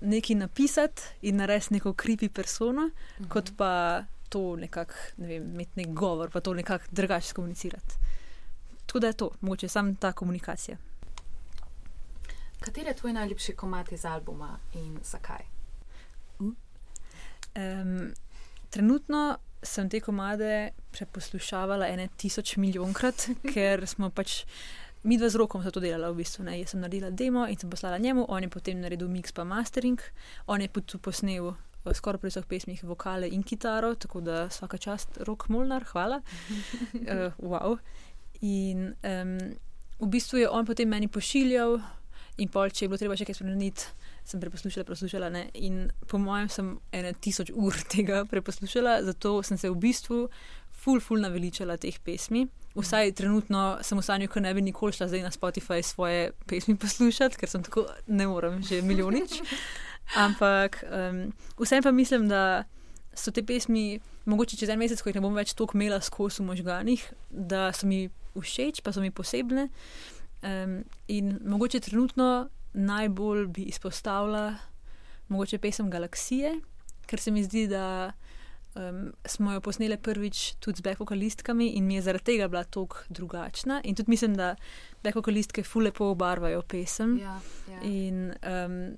nekaj 0.00 0.36
napisati 0.36 1.02
in 1.22 1.36
narediti 1.36 1.74
neko 1.74 1.92
krivi 1.92 2.28
persono, 2.28 2.82
uh 2.82 2.92
-huh. 3.20 3.28
kot 3.28 3.52
pa 3.56 4.04
to 4.28 4.56
nekako, 4.56 4.94
ne 5.16 5.26
vem, 5.26 5.42
imeti 5.42 5.72
nek 5.76 5.88
govor, 5.94 6.30
pa 6.30 6.40
to 6.40 6.54
nekako 6.54 6.84
drugače 6.90 7.34
komunicirati. 7.34 7.94
Tako 8.86 8.98
da 8.98 9.06
je 9.06 9.12
to, 9.12 9.30
mogoče 9.40 9.68
samo 9.68 9.94
ta 10.00 10.12
komunikacija. 10.12 10.76
Kateri 12.60 12.88
je 12.88 12.94
tvoj 12.94 13.12
najljubši 13.12 13.52
komat 13.52 13.92
iz 13.92 14.04
albuma 14.04 14.58
in 14.74 14.98
zakaj? 15.02 15.59
Um, 17.56 18.12
trenutno 18.70 19.38
sem 19.62 19.88
te 19.90 20.00
komade 20.00 20.70
preposlušavala 20.92 21.88
ene 21.88 22.08
tisoč 22.16 22.56
milijonkrat, 22.56 23.28
ker 23.52 23.86
smo 23.86 24.10
pač 24.10 24.44
mi 25.02 25.16
dva 25.16 25.28
z 25.28 25.40
rokom 25.40 25.62
za 25.62 25.70
to 25.70 25.80
delala. 25.80 26.10
V 26.12 26.20
bistvu, 26.20 26.44
Jaz 26.44 26.74
sem 26.74 26.80
naredila 26.80 27.10
demo 27.10 27.46
in 27.48 27.56
sem 27.56 27.70
poslala 27.70 27.98
njemu, 27.98 28.26
on 28.28 28.42
je 28.42 28.48
potem 28.48 28.80
naredil 28.80 29.08
mix 29.08 29.32
pa 29.32 29.44
mastering, 29.44 30.00
on 30.46 30.60
je 30.60 30.68
tudi 30.68 30.98
posnel. 30.98 31.54
Eh, 31.84 31.94
skoraj 31.94 32.20
pri 32.20 32.28
vseh 32.28 32.44
pesmih 32.44 32.84
vokale 32.84 33.28
in 33.28 33.42
kitaro, 33.42 33.94
tako 33.94 34.20
da 34.20 34.46
vsaka 34.50 34.76
čast, 34.78 35.16
rok 35.24 35.48
Molnar, 35.48 35.84
hvala. 35.92 36.20
Uh, 36.92 37.32
wow. 37.52 37.78
In 38.40 38.94
um, 39.04 39.38
v 40.00 40.08
bistvu 40.08 40.38
je 40.38 40.48
on 40.48 40.66
potem 40.66 40.88
meni 40.88 41.08
pošiljal, 41.08 41.80
in 42.40 42.48
pol, 42.52 42.72
če 42.72 42.84
je 42.84 42.90
bilo 42.90 43.00
treba 43.00 43.16
še 43.18 43.26
kaj 43.28 43.36
spremeniti, 43.38 43.90
sem 44.26 44.40
preposlušala, 44.42 44.86
preposlušala. 44.88 45.28
Ne? 45.34 45.42
In 45.60 45.90
po 46.08 46.20
mojem, 46.22 46.48
sem 46.52 46.72
ene 46.96 47.12
tisoč 47.20 47.52
ur 47.54 47.76
tega 47.92 48.24
preposlušala, 48.30 49.00
zato 49.08 49.40
sem 49.46 49.60
se 49.60 49.70
v 49.70 49.78
bistvu 49.80 50.24
ful, 50.80 51.02
ful 51.04 51.20
naveličala 51.22 51.76
teh 51.80 51.98
pesmi. 52.04 52.46
Vsaj 52.78 53.12
trenutno 53.18 53.80
sem 53.84 53.98
v 53.98 54.04
stanju, 54.06 54.30
ko 54.30 54.40
ne 54.40 54.52
bi 54.54 54.64
nikoli 54.64 54.94
šla 54.94 55.10
zdaj 55.10 55.24
na 55.26 55.32
Spotify 55.34 55.82
svoje 55.82 56.30
pesmi 56.48 56.76
poslušati, 56.78 57.40
ker 57.40 57.50
sem 57.50 57.64
tako 57.66 57.88
ne 58.06 58.28
morem 58.30 58.60
že 58.62 58.82
milijonič. 58.82 59.40
Ampak 60.18 60.82
um, 60.86 61.28
vsem 61.60 61.82
pa 61.82 61.92
mislim, 61.94 62.28
da 62.30 62.64
so 63.14 63.30
te 63.34 63.42
pesmi, 63.46 64.00
mogoče 64.24 64.56
čez 64.56 64.70
en 64.70 64.78
mesec, 64.78 65.02
ko 65.02 65.10
jih 65.10 65.18
ne 65.18 65.24
bom 65.24 65.34
več 65.34 65.52
toliko 65.58 65.78
imela 65.78 66.00
skozi 66.02 66.42
v 66.42 66.50
možganih, 66.50 67.02
da 67.30 67.70
so 67.74 67.90
mi 67.90 68.08
všeč, 68.38 68.82
pa 68.86 68.94
so 68.94 69.02
mi 69.02 69.10
posebne. 69.10 69.68
Um, 70.42 70.84
in 71.08 71.38
mogoče 71.44 71.80
trenutno 71.80 72.48
najbolj 72.72 73.46
bi 73.46 73.62
izpostavila 73.62 74.54
mogoče 75.28 75.58
pesem 75.58 75.90
Galaksije, 75.90 76.54
ker 77.06 77.20
se 77.20 77.30
mi 77.30 77.44
zdi, 77.44 77.66
da 77.68 78.12
um, 78.74 79.12
smo 79.24 79.52
jo 79.52 79.60
posneli 79.60 79.96
prvič 79.96 80.54
tudi 80.60 80.78
z 80.78 80.82
back-vocalistkami 80.82 81.72
in 81.76 81.86
mi 81.86 81.94
je 81.94 82.02
zaradi 82.02 82.24
tega 82.24 82.48
bila 82.48 82.64
tako 82.64 82.96
drugačna. 83.08 83.80
In 83.84 83.94
tudi 83.94 84.10
mislim, 84.10 84.34
da 84.34 84.54
back-vocalistke 85.04 85.64
fulepo 85.64 86.10
obarvajo 86.10 86.62
pesem. 86.62 87.18
Ja, 87.18 87.40
ja. 87.70 87.80
In, 87.82 88.32
um, 88.46 88.96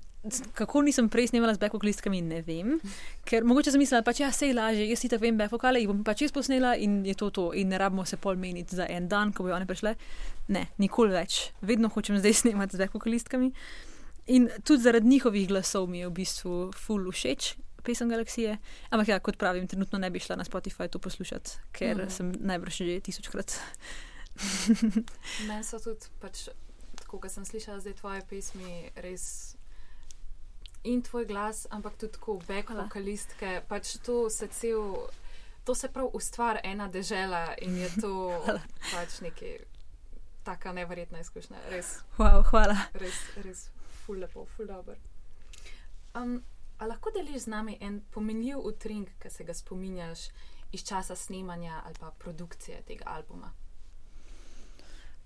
Kako 0.54 0.84
nisem 0.86 1.08
prej 1.10 1.32
snimala 1.32 1.54
z 1.54 1.58
backvokalistkami, 1.58 2.20
ne 2.22 2.44
vem. 2.46 2.76
Ker 3.26 3.42
mogoče 3.42 3.72
sem 3.74 3.80
mislila, 3.82 4.04
da 4.04 4.06
pač, 4.06 4.20
ja, 4.22 4.28
se 4.30 4.46
je 4.46 4.54
lažje, 4.54 4.84
jaz 4.86 5.00
si 5.02 5.08
tako 5.10 5.26
vem, 5.26 5.38
backvokale, 5.38 5.80
jih 5.82 5.90
bom 5.90 6.04
pač 6.06 6.22
jaz 6.22 6.34
posnela 6.34 6.76
in 6.78 7.00
je 7.02 7.16
to 7.18 7.32
to. 7.34 7.48
In 7.58 7.74
ne 7.74 7.80
rabimo 7.82 8.04
se 8.06 8.20
pol 8.22 8.38
meniti 8.38 8.78
za 8.78 8.86
en 8.86 9.08
dan, 9.10 9.32
ko 9.34 9.42
bojo 9.42 9.56
one 9.56 9.66
prišle. 9.66 9.96
Ne, 10.54 10.68
nikoli 10.78 11.10
več. 11.16 11.48
Vedno 11.66 11.90
hočem 11.90 12.20
zdaj 12.22 12.38
snimati 12.38 12.78
z 12.78 12.84
backvokalistkami. 12.84 13.50
In 14.30 14.46
tudi 14.62 14.86
zaradi 14.86 15.10
njihovih 15.10 15.48
glasov 15.50 15.90
mi 15.90 16.04
je 16.04 16.12
v 16.12 16.14
bistvu 16.22 16.70
full 16.78 17.10
všeč 17.10 17.56
pesem 17.82 18.08
Galaksije. 18.08 18.56
Ampak 18.90 19.08
ja, 19.08 19.18
kot 19.20 19.38
pravim, 19.38 19.66
trenutno 19.68 19.98
ne 19.98 20.10
bi 20.10 20.20
šla 20.22 20.36
na 20.36 20.44
Spotify 20.44 20.88
to 20.88 20.98
poslušati, 20.98 21.58
ker 21.72 22.04
mm. 22.04 22.10
sem 22.10 22.32
najbrž 22.40 22.82
že 22.82 23.00
tisočkrat. 23.00 23.58
Meni 25.48 25.64
so 25.64 25.80
tudi, 25.82 26.08
pač, 26.20 26.48
tako 27.02 27.20
kot 27.22 27.32
sem 27.34 27.44
slišala 27.44 27.82
zdaj 27.82 27.98
tvoje 28.00 28.22
pesmi, 28.30 28.88
res 29.04 29.56
in 30.84 31.02
tvoj 31.02 31.26
glas, 31.26 31.66
ampak 31.70 31.98
tudi 32.00 32.16
tako 32.16 32.38
back-vocalistke. 32.48 33.62
Pač 33.68 33.96
to 34.02 34.30
se 34.30 34.48
cel, 34.48 34.96
to 35.64 35.74
se 35.74 35.88
prav 35.92 36.10
ustvari 36.12 36.60
ena 36.64 36.88
dežela 36.88 37.54
in 37.62 37.76
je 37.76 37.90
to 38.00 38.14
pač 38.94 39.20
nekaj. 39.20 39.60
Taka 40.42 40.72
nevrjetna 40.74 41.20
izkušnja, 41.22 41.60
res. 41.70 42.00
Wow, 42.18 42.42
hvala. 42.48 42.74
Res, 42.98 43.14
res, 43.44 43.60
ful 44.02 44.18
lepo, 44.18 44.42
ful 44.56 44.66
dobro. 44.66 44.96
Um, 46.18 46.40
a 46.82 46.86
lahko 46.86 47.10
deliš 47.14 47.42
z 47.42 47.46
nami 47.46 47.76
en 47.80 48.00
pomenljiv 48.10 48.58
utrink, 48.58 49.08
ki 49.22 49.30
se 49.30 49.44
ga 49.44 49.54
spominjaš 49.54 50.18
iz 50.72 50.82
časa 50.84 51.16
snemanja 51.16 51.82
ali 51.84 51.94
pa 52.00 52.10
produkcije 52.18 52.82
tega 52.86 53.04
albuma? 53.06 53.52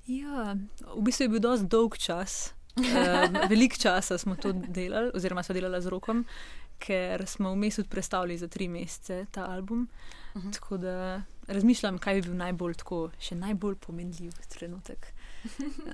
Ja, 0.07 0.57
v 0.97 1.03
bistvu 1.03 1.25
je 1.25 1.29
bil 1.29 1.41
dosti 1.41 1.67
dolg 1.67 1.97
čas. 1.97 2.53
Uh, 2.77 2.85
Veliko 3.51 3.81
časa 3.81 4.19
smo 4.19 4.37
to 4.37 4.53
delali, 4.53 5.11
oziroma 5.15 5.43
smo 5.43 5.55
delali 5.55 5.81
z 5.83 5.89
rokom, 5.89 6.27
ker 6.79 7.25
smo 7.27 7.55
v 7.55 7.57
mestu 7.57 7.85
predstavili 7.89 8.37
za 8.39 8.49
tri 8.49 8.69
mesece 8.69 9.25
ta 9.31 9.49
album. 9.49 9.89
Uh 10.35 10.41
mhm. 10.41 10.49
-huh. 10.49 10.55
Tako 10.55 10.77
da 10.77 11.23
razmišljam, 11.47 11.99
kaj 11.99 12.15
bi 12.15 12.21
bil 12.21 12.37
najbolj, 12.37 12.75
tako, 12.75 13.11
še 13.19 13.35
najbolj 13.35 13.75
pomenljiv 13.75 14.33
trenutek. 14.49 15.07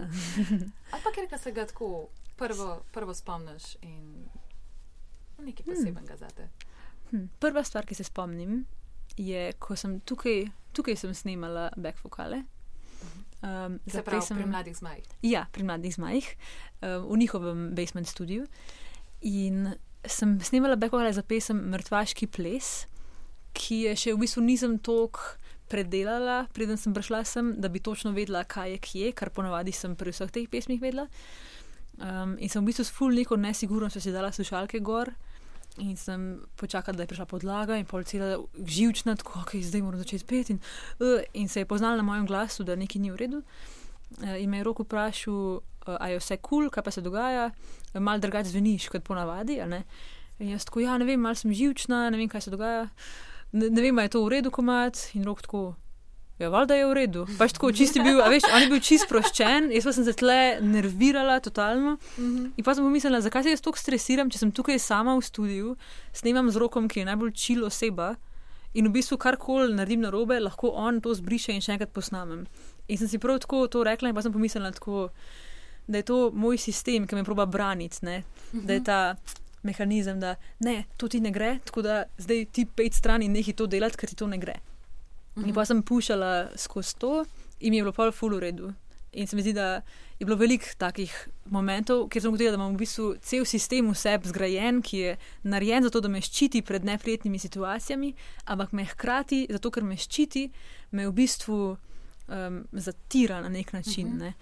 Ali 0.92 1.02
pa 1.04 1.10
ker 1.14 1.38
se 1.38 1.52
ga 1.52 1.66
tako 1.66 2.08
prvo, 2.36 2.82
prvo 2.92 3.14
spomniš 3.14 3.76
in 3.82 4.28
nekaj 5.38 5.64
hmm. 5.64 5.74
posebnega 5.74 6.14
hmm. 6.14 6.18
za 6.18 6.30
te. 6.36 6.48
Hmm. 7.10 7.28
Prva 7.40 7.64
stvar, 7.64 7.86
ki 7.86 7.94
se 7.94 8.04
spomnim, 8.04 8.64
je, 9.16 9.52
ko 9.60 9.76
sem 9.76 10.00
tukaj, 10.08 10.46
tukaj 10.72 10.96
sem 10.96 11.14
snimala 11.14 11.70
back 11.76 12.04
vokale. 12.04 12.42
Um, 13.42 13.80
Se 13.90 14.02
pravi, 14.06 14.20
pesem, 14.20 14.38
pri 14.38 14.46
mladih 14.46 14.76
zmajih. 14.78 15.06
Ja, 15.26 15.46
pri 15.52 15.64
mladih 15.66 15.94
zmajih, 15.94 16.28
um, 16.80 17.08
v 17.10 17.18
njihovem 17.24 17.70
basement 17.74 18.08
studiu. 18.08 18.46
In 19.20 19.74
sem 20.06 20.40
snimala 20.40 20.76
bekole 20.76 21.12
za 21.12 21.22
pesem 21.22 21.58
Mrtvaški 21.70 22.26
ples, 22.30 22.86
ki 23.52 23.82
je 23.88 23.96
še 23.98 24.14
v 24.14 24.22
bistvu 24.22 24.44
nisem 24.46 24.78
toliko 24.78 25.34
predelala, 25.72 26.46
preden 26.52 26.78
sem 26.78 26.94
prišla 26.94 27.24
sem, 27.28 27.54
da 27.60 27.70
bi 27.72 27.80
točno 27.80 28.12
vedela, 28.12 28.44
kaj 28.44 28.76
je 28.76 28.78
kje, 28.78 29.12
kar 29.16 29.32
ponavadi 29.34 29.72
sem 29.72 29.96
pri 29.96 30.12
vseh 30.12 30.30
teh 30.30 30.48
pesmih 30.52 30.80
vedela. 30.82 31.08
Um, 32.00 32.36
in 32.40 32.48
sem 32.48 32.62
v 32.62 32.70
bistvu 32.70 32.84
s 32.84 32.94
full 32.94 33.14
neko 33.14 33.36
nesigurnost 33.36 34.00
si 34.00 34.12
dala 34.12 34.32
slušalke 34.32 34.80
gor. 34.80 35.12
In 35.80 35.96
sem 35.96 36.42
počakala, 36.56 36.96
da 36.96 37.04
je 37.04 37.08
prišla 37.12 37.26
podlaga, 37.26 37.76
in 37.80 37.86
policira 37.88 38.36
živčna, 38.64 39.16
tako 39.16 39.38
da 39.38 39.44
okay, 39.44 39.62
zdaj 39.64 39.82
moram 39.82 40.00
začeti 40.00 40.24
pet. 40.28 40.50
In, 40.50 40.60
uh, 41.00 41.20
in 41.32 41.48
se 41.48 41.60
je 41.60 41.68
poznala 41.68 41.96
na 41.96 42.02
mojem 42.02 42.26
glasu, 42.26 42.64
da 42.64 42.76
nekaj 42.76 43.00
ni 43.00 43.10
v 43.10 43.16
redu. 43.16 43.42
Uh, 44.20 44.36
in 44.40 44.50
me 44.50 44.60
je 44.60 44.64
roko 44.64 44.84
vprašal, 44.84 45.34
uh, 45.34 45.96
a 46.00 46.08
je 46.08 46.20
vse 46.20 46.36
kul, 46.36 46.66
cool, 46.66 46.70
kaj 46.70 46.84
pa 46.84 46.90
se 46.90 47.00
dogaja, 47.00 47.50
uh, 47.50 48.00
mal 48.00 48.20
drugače 48.20 48.52
zveniš 48.52 48.88
kot 48.88 49.04
ponavadi. 49.04 49.60
In 50.38 50.48
jaz 50.48 50.64
tako, 50.64 50.80
ja, 50.80 50.98
ne 50.98 51.04
vem, 51.08 51.20
mal 51.20 51.34
sem 51.34 51.52
živčna, 51.54 52.10
ne 52.10 52.18
vem, 52.18 52.28
kaj 52.28 52.48
se 52.48 52.50
dogaja. 52.50 52.88
Ne, 53.52 53.68
ne 53.70 53.82
vem, 53.82 53.98
ali 53.98 54.08
je 54.08 54.16
to 54.16 54.24
v 54.24 54.32
redu, 54.36 54.50
komat. 54.50 54.98
In 55.14 55.24
rok 55.24 55.42
tako, 55.42 55.74
Ja, 56.38 56.48
valjda 56.48 56.74
je 56.74 56.86
v 56.86 56.94
redu. 56.96 57.22
Pač 57.38 57.52
tako, 57.54 57.70
čisti 57.76 58.00
bil, 58.02 58.18
a 58.22 58.28
veš, 58.32 58.48
on 58.48 58.64
je 58.64 58.68
bil 58.72 58.80
čist 58.82 59.04
sproščen, 59.06 59.68
jaz 59.76 59.84
pa 59.86 59.92
sem 59.94 60.06
se 60.06 60.14
tle 60.18 60.38
nervirala 60.64 61.38
totalno. 61.44 61.92
Uh 62.16 62.24
-huh. 62.24 62.50
In 62.56 62.64
pa 62.64 62.74
sem 62.74 62.84
pomislila, 62.84 63.20
zakaj 63.20 63.42
se 63.42 63.50
jaz 63.50 63.60
tako 63.60 63.78
stresiram, 63.78 64.30
če 64.30 64.38
sem 64.38 64.52
tukaj 64.52 64.78
sama 64.78 65.16
v 65.16 65.22
studiu, 65.22 65.76
snemam 66.12 66.50
z 66.50 66.56
rokom, 66.56 66.88
ki 66.88 67.00
je 67.00 67.04
najbolj 67.04 67.32
čil 67.32 67.64
oseba 67.64 68.16
in 68.74 68.88
v 68.88 68.92
bistvu 68.92 69.16
karkoli 69.16 69.74
naredim 69.74 70.00
na 70.00 70.10
robe, 70.10 70.40
lahko 70.40 70.68
on 70.68 71.00
to 71.00 71.14
zbriše 71.14 71.52
in 71.52 71.60
še 71.60 71.72
enkrat 71.72 71.92
posnamem. 71.92 72.46
In 72.88 72.98
sem 72.98 73.08
si 73.08 73.18
prav 73.18 73.38
tako 73.38 73.66
to 73.66 73.84
rekla 73.84 74.08
in 74.08 74.14
pa 74.14 74.22
sem 74.22 74.32
pomislila, 74.32 74.72
tako, 74.72 75.10
da 75.86 75.98
je 75.98 76.02
to 76.02 76.30
moj 76.34 76.58
sistem, 76.58 77.06
ki 77.06 77.14
me 77.14 77.24
proba 77.24 77.46
braniti, 77.46 77.98
uh 78.02 78.08
-huh. 78.08 78.66
da 78.66 78.72
je 78.72 78.84
ta. 78.84 79.16
Mehanizem, 79.64 80.20
da 80.20 80.34
ne, 80.58 80.84
to 80.96 81.08
ti 81.08 81.20
ne 81.20 81.30
gre, 81.30 81.58
tako 81.64 81.82
da 81.82 82.04
zdaj 82.18 82.44
ti 82.44 82.66
pet 82.66 82.94
stran 82.94 83.22
in 83.22 83.32
nehi 83.32 83.52
to 83.52 83.66
delati, 83.66 83.96
ker 83.96 84.08
ti 84.08 84.16
to 84.16 84.26
ne 84.26 84.38
gre. 84.38 84.54
-hmm. 85.34 85.48
In 85.48 85.54
pa 85.54 85.64
sem 85.64 85.82
pušala 85.82 86.56
skozi 86.56 86.94
to, 86.98 87.24
in 87.60 87.70
mi 87.70 87.76
je 87.76 87.82
bilo 87.82 87.92
pa 87.92 88.08
v 88.08 88.12
full 88.12 88.38
redu. 88.38 88.72
In 89.12 89.26
se 89.26 89.36
mi 89.36 89.42
zdi, 89.42 89.52
da 89.52 89.82
je 90.18 90.24
bilo 90.26 90.36
veliko 90.36 90.64
takih 90.78 91.28
momentov, 91.44 92.08
kjer 92.08 92.22
sem 92.22 92.30
ugotovila, 92.30 92.50
da 92.50 92.60
imam 92.60 92.74
v 92.74 92.78
bistvu 92.78 93.16
cel 93.20 93.44
sistem 93.44 93.90
vseb 93.90 94.24
zgrajen, 94.24 94.82
ki 94.82 94.98
je 94.98 95.16
narejen 95.42 95.82
zato, 95.82 96.00
da 96.00 96.08
me 96.08 96.20
ščiti 96.20 96.62
pred 96.62 96.84
neprijetnimi 96.84 97.38
situacijami, 97.38 98.14
ampak 98.44 98.72
me 98.72 98.84
hkrati, 98.84 99.46
zato 99.50 99.70
ker 99.70 99.84
me 99.84 99.96
ščiti, 99.96 100.50
me 100.90 101.08
v 101.08 101.12
bistvu 101.12 101.58
um, 101.72 102.64
zatira 102.72 103.40
na 103.42 103.48
nek 103.48 103.72
način. 103.72 104.06
Mm 104.08 104.12
-hmm. 104.12 104.20
ne. 104.20 104.34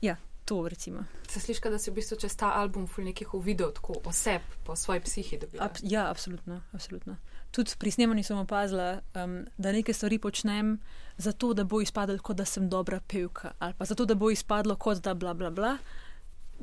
Ja, 0.00 0.16
to 0.44 0.68
recimo. 0.68 1.04
Se 1.28 1.40
sliši, 1.40 1.60
da 1.70 1.78
si 1.78 1.90
v 1.90 1.94
bistvu 2.00 2.18
čez 2.20 2.36
ta 2.36 2.52
album 2.54 2.86
ful 2.86 3.04
nekih 3.04 3.34
uvidel, 3.34 3.72
tako 3.72 4.00
oseb 4.04 4.42
po 4.64 4.76
svoji 4.76 5.00
psihi. 5.00 5.40
Ab, 5.58 5.78
ja, 5.82 6.10
absolutno. 6.10 6.60
absolutno 6.72 7.16
tudi 7.54 7.70
pri 7.78 7.90
snemanju 7.90 8.24
sem 8.24 8.38
opazila, 8.38 9.00
um, 9.14 9.44
da 9.58 9.72
nekaj 9.72 9.94
stvari 9.94 10.18
počnem 10.18 10.78
zato, 11.16 11.52
da 11.54 11.64
bo 11.64 11.80
izpadlo, 11.80 12.18
kot 12.18 12.36
da 12.36 12.44
sem 12.44 12.68
dobra 12.68 13.00
pevka, 13.00 13.52
ali 13.58 13.74
pa 13.78 13.84
zato, 13.84 14.04
da 14.04 14.14
bo 14.14 14.30
izpadlo, 14.30 14.76
kot 14.76 15.02
da 15.02 15.14
bla 15.14 15.34
bla 15.34 15.50
bla, 15.50 15.76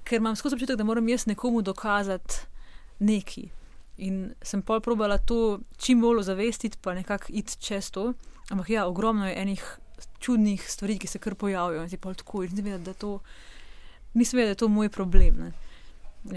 ker 0.04 0.20
imam 0.20 0.36
skozi 0.36 0.58
občutek, 0.58 0.76
da 0.76 0.84
moram 0.84 1.08
jaz 1.10 1.26
nekomu 1.28 1.62
dokazati 1.62 2.44
nekaj. 3.00 3.48
In 4.04 4.34
sem 4.42 4.62
pol 4.62 4.82
probala 4.82 5.18
to 5.18 5.60
čim 5.78 6.02
bolj 6.02 6.26
ozavestiti, 6.26 6.78
pa 6.82 6.94
nekako 6.94 7.26
iti 7.30 7.58
čez 7.60 7.92
to. 7.92 8.14
Ampak 8.50 8.70
ja, 8.70 8.86
ogromno 8.88 9.28
je 9.28 9.38
enih 9.42 9.64
čudnih 10.20 10.64
stvari, 10.68 10.98
ki 11.00 11.08
se 11.08 11.20
kar 11.20 11.36
pojavijo 11.36 11.84
in 11.84 11.90
ti 11.90 11.98
pol 11.98 12.16
tako. 12.16 12.44
Nisem 12.44 12.66
vedela, 12.66 12.84
da, 12.84 12.94
to, 12.94 13.20
nisem 14.14 14.38
vedela, 14.38 14.48
da 14.48 14.52
je 14.52 14.56
to 14.56 14.68
moj 14.68 14.90
problem. 14.90 15.36
Ne. 15.40 15.52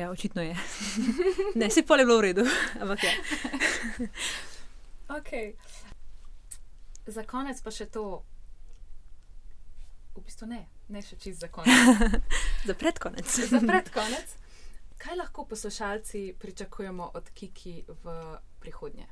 Ja, 0.01 0.11
očitno 0.11 0.43
je. 0.43 0.57
ne, 1.61 1.71
si 1.71 1.83
pa 1.83 1.97
je 1.97 2.07
bilo 2.07 2.19
v 2.19 2.23
redu. 2.23 2.45
Ampak 2.81 3.05
ja. 3.05 3.13
okay. 5.09 5.53
Za 7.07 7.25
konec 7.29 7.61
pa 7.61 7.71
še 7.71 7.87
to. 7.93 8.25
V 10.15 10.23
bistvu 10.25 10.49
ne, 10.49 10.63
ne 10.89 11.03
še 11.03 11.19
čist 11.21 11.43
za 11.43 11.51
konec. 11.53 11.75
za 12.69 12.75
predkonec. 12.75 13.29
za 13.29 13.61
predkonec. 13.61 14.37
Kaj 14.97 15.17
lahko 15.21 15.45
poslušalci 15.45 16.35
pričakujemo 16.39 17.11
od 17.15 17.29
Kiki 17.35 17.85
v 17.85 18.39
prihodnje? 18.61 19.05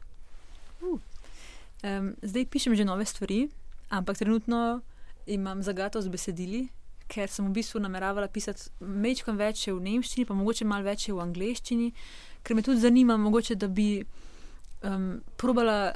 Uh. 0.81 1.01
Um, 1.83 2.15
zdaj 2.23 2.47
pišem 2.47 2.79
že 2.79 2.87
nove 2.87 3.05
stvari, 3.05 3.51
ampak 3.91 4.19
trenutno 4.19 4.81
imam 5.27 5.63
zagato 5.63 5.99
z 5.99 6.09
besedili, 6.09 6.69
ker 7.13 7.29
sem 7.29 7.45
v 7.45 7.53
bistvu 7.59 7.83
nameravala 7.85 8.31
pisati 8.33 8.71
mečkam 8.81 9.37
več 9.37 9.67
v 9.69 9.79
nemščini, 9.85 10.25
pa 10.29 10.37
mogoče 10.39 10.67
malo 10.69 10.87
več 10.89 11.11
v 11.11 11.21
angleščini, 11.21 11.91
ker 12.43 12.57
me 12.57 12.65
tudi 12.65 12.81
zanima, 12.81 13.19
mogoče 13.21 13.59
da 13.61 13.69
bi 13.69 13.91
um, 14.01 15.21
probala 15.37 15.93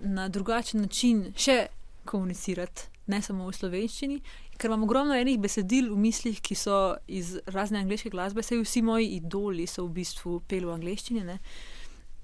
na 0.00 0.28
drugačen 0.28 0.86
način 0.86 1.28
še 1.36 1.66
komunicirati, 2.08 2.88
ne 3.10 3.18
samo 3.22 3.48
v 3.48 3.56
slovenščini, 3.58 4.20
ker 4.56 4.70
imam 4.70 4.86
ogromno 4.86 5.14
enih 5.18 5.40
besedil 5.42 5.90
v 5.90 5.98
mislih, 5.98 6.38
ki 6.42 6.54
so 6.58 6.78
iz 7.10 7.34
razne 7.50 7.82
angliške 7.82 8.12
glasbe, 8.14 8.44
saj 8.46 8.62
vsi 8.62 8.82
moji 8.86 9.16
idoli 9.18 9.66
so 9.66 9.86
v 9.88 9.96
bistvu 9.98 10.40
peli 10.48 10.68
v 10.68 10.76
angliščini. 10.76 11.38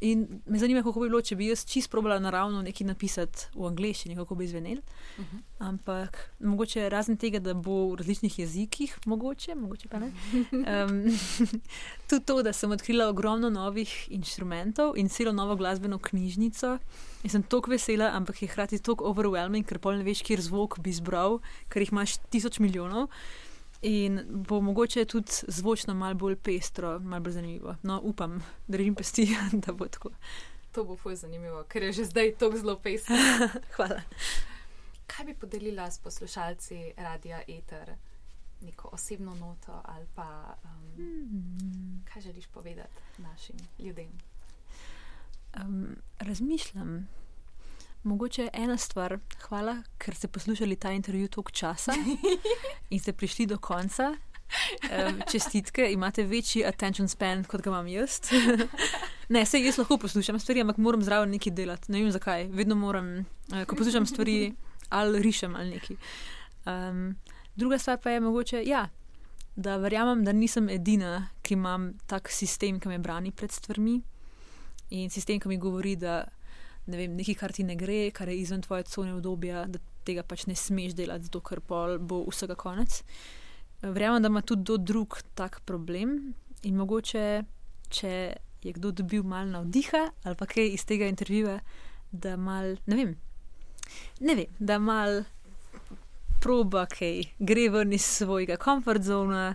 In 0.00 0.42
me 0.46 0.58
zanima, 0.58 0.82
kako 0.82 1.00
bi 1.00 1.08
bilo, 1.08 1.20
če 1.20 1.36
bi 1.36 1.48
jaz 1.48 1.64
čisto 1.66 1.90
probala 1.90 2.20
naravno 2.22 2.60
nekaj 2.62 2.86
napisati 2.86 3.48
v 3.54 3.66
angleščini, 3.66 4.14
kako 4.16 4.36
bi 4.38 4.44
izvenel. 4.44 4.78
Uh 4.78 5.24
mhm. 5.24 5.36
-huh. 5.36 5.42
Ampak 5.58 6.18
mogoče 6.40 6.88
razen 6.88 7.16
tega, 7.16 7.38
da 7.38 7.54
bo 7.54 7.90
v 7.90 7.96
različnih 7.96 8.38
jezikih, 8.38 8.98
mogoče, 9.06 9.54
mogoče 9.54 9.88
pa 9.88 9.98
ne. 9.98 10.12
Um, 10.52 11.18
tudi 12.08 12.24
to, 12.24 12.42
da 12.42 12.52
sem 12.52 12.70
odkrila 12.70 13.08
ogromno 13.08 13.50
novih 13.50 14.08
inštrumentov 14.10 14.96
in 14.96 15.08
celo 15.08 15.32
novo 15.32 15.56
glasbeno 15.56 15.98
knjižnico. 15.98 16.78
In 17.22 17.30
sem 17.30 17.42
tako 17.42 17.70
vesela, 17.70 18.10
ampak 18.14 18.42
je 18.42 18.48
hkrati 18.48 18.78
tako 18.78 19.04
overwhelming, 19.04 19.66
ker 19.66 19.78
pol 19.78 19.98
ne 19.98 20.04
veš, 20.04 20.22
kjer 20.22 20.40
zvok 20.40 20.78
bi 20.78 20.90
izbral, 20.90 21.40
ker 21.68 21.82
jih 21.82 21.92
imaš 21.92 22.16
tisoč 22.30 22.58
milijonov. 22.58 23.08
In 23.82 24.24
bo 24.28 24.60
mogoče 24.60 25.04
tudi 25.04 25.32
zvočno 25.48 25.94
malo 25.94 26.14
bolj 26.14 26.36
pestro, 26.36 26.98
malo 26.98 27.22
bolj 27.22 27.32
zanimivo. 27.32 27.76
No, 27.82 28.00
upam, 28.02 28.44
držim 28.66 28.94
pesti, 28.94 29.36
da 29.66 29.72
bo 29.72 29.88
tako. 29.88 30.10
To 30.72 30.84
bo 30.84 30.96
fuj 30.96 31.16
zanimivo, 31.16 31.64
ker 31.68 31.82
je 31.82 31.92
že 31.92 32.04
zdaj 32.04 32.34
tako 32.34 32.56
zelo 32.56 32.78
pestro. 32.78 33.16
Hvala. 33.76 34.00
Kaj 35.06 35.26
bi 35.26 35.34
podelila 35.34 35.90
s 35.90 35.98
poslušalci 35.98 36.92
radia 36.96 37.42
Eter, 37.48 37.94
neko 38.60 38.88
osebno 38.92 39.34
noto 39.34 39.80
ali 39.84 40.06
pa 40.14 40.54
um, 40.64 40.96
hmm. 40.96 42.04
kaj 42.12 42.22
želiš 42.22 42.46
povedati 42.46 43.02
našim 43.18 43.56
ljudem? 43.78 44.10
Um, 45.56 45.96
razmišljam. 46.18 47.08
Mogoče 48.08 48.48
ena 48.52 48.76
stvar, 48.76 49.18
hvala, 49.42 49.82
ker 50.00 50.14
ste 50.16 50.28
poslušali 50.32 50.76
ta 50.76 50.94
intervju 50.96 51.28
toliko 51.28 51.50
časa 51.50 51.92
in 52.92 53.00
ste 53.00 53.12
prišli 53.12 53.46
do 53.46 53.58
konca. 53.58 54.14
Um, 54.88 55.20
čestitke, 55.30 55.90
imate 55.92 56.24
večji 56.24 56.64
attention 56.64 57.08
span, 57.08 57.44
kot 57.44 57.60
ga 57.60 57.70
imam 57.70 57.86
jaz. 57.86 58.20
ne, 59.34 59.44
se 59.46 59.60
jaz 59.60 59.76
lahko 59.78 59.98
poslušam 59.98 60.38
stvari, 60.40 60.60
ampak 60.64 60.76
moram 60.76 61.02
zraven 61.04 61.36
nekaj 61.36 61.52
delati. 61.52 61.92
Ne 61.92 62.00
vem 62.00 62.10
zakaj, 62.10 62.46
vedno 62.48 62.78
moram, 62.80 63.10
uh, 63.52 63.64
ko 63.68 63.76
poslušam 63.76 64.06
stvari, 64.06 64.54
ali 64.88 65.22
rišem 65.22 65.56
ali 65.56 65.76
nekaj. 65.76 65.96
Um, 66.64 67.16
druga 67.56 67.78
stvar 67.78 68.00
pa 68.00 68.10
je 68.10 68.20
mogoče, 68.20 68.62
ja, 68.66 68.88
da 69.56 69.76
verjamem, 69.76 70.24
da 70.24 70.32
nisem 70.32 70.68
edina, 70.68 71.28
ki 71.42 71.60
imam 71.60 71.92
tak 72.06 72.32
sistem, 72.32 72.80
ki 72.80 72.88
me 72.88 72.98
brani 72.98 73.36
pred 73.36 73.52
stvarmi 73.52 74.00
in 74.96 75.10
sistem, 75.10 75.40
ki 75.40 75.48
mi 75.48 75.60
govori, 75.60 75.96
da 75.96 76.24
ne 76.88 76.96
vem, 76.96 77.16
nekaj, 77.18 77.36
kar 77.36 77.52
ti 77.52 77.64
ne 77.68 77.76
gre, 77.76 78.08
kar 78.16 78.30
je 78.32 78.38
izven 78.40 78.62
tvoje 78.64 78.86
cone 78.88 79.12
obdobja, 79.14 79.66
da 79.68 79.80
tega 80.08 80.24
pač 80.24 80.46
ne 80.48 80.56
smeš 80.56 80.96
delati, 80.96 81.28
zato 81.28 81.42
ker 81.44 81.60
pol 81.60 81.98
bo 82.00 82.22
vsega 82.28 82.56
konec. 82.58 83.02
Verjamem, 83.82 84.22
da 84.24 84.32
ima 84.32 84.42
tudi 84.42 84.64
kdo 84.64 84.78
drug 84.80 85.18
tak 85.38 85.60
problem 85.68 86.16
in 86.66 86.78
mogoče, 86.80 87.24
če 87.92 88.12
je 88.64 88.72
kdo 88.74 88.90
dobil 88.90 89.22
malo 89.22 89.46
navdiha 89.52 90.00
ali 90.26 90.36
pa 90.36 90.48
kaj 90.50 90.72
iz 90.74 90.82
tega 90.88 91.06
intervjuja, 91.06 91.60
da 92.10 92.34
mal, 92.40 92.74
ne 92.90 92.96
vem, 92.98 93.12
ne 94.24 94.34
vem, 94.34 94.56
da 94.58 94.80
mal 94.82 95.22
proba 96.42 96.86
kaj, 96.90 97.22
gre 97.38 97.68
ven 97.74 97.94
iz 97.94 98.08
svojega 98.18 98.56
komfort 98.58 99.04
zona, 99.04 99.52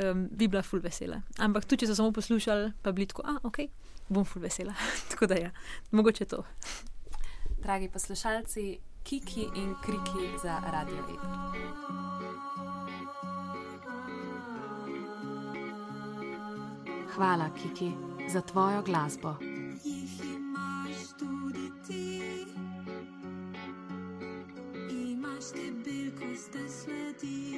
um, 0.00 0.26
bi 0.30 0.48
bila 0.48 0.64
full 0.66 0.82
vesela. 0.82 1.20
Ampak 1.38 1.68
tudi, 1.68 1.84
če 1.84 1.92
so 1.92 1.98
samo 2.00 2.14
poslušali, 2.14 2.72
pa 2.82 2.90
bi 2.90 3.02
bili 3.02 3.12
tako, 3.12 3.26
ah, 3.30 3.40
ok 3.44 3.66
bom 4.08 4.24
ful 4.24 4.42
vesela. 4.42 4.74
Tako 5.10 5.26
da, 5.26 5.34
ja, 5.34 5.50
mogoče 5.90 6.24
to. 6.24 6.42
Dragi 7.62 7.88
poslušalci, 7.88 8.78
kiki 9.02 9.48
in 9.56 9.74
kriki 9.84 10.38
za 10.42 10.60
radio 10.72 11.06
vid. 11.06 11.20
Hvala, 17.14 17.50
Kiki, 17.62 17.92
za 18.28 18.40
tvojo 18.40 18.82
glasbo. 18.82 19.36
Imaš 24.90 25.50
te 25.52 25.70
bil, 25.84 26.10
ko 26.18 26.36
ste 26.36 26.68
sledili. 26.68 27.53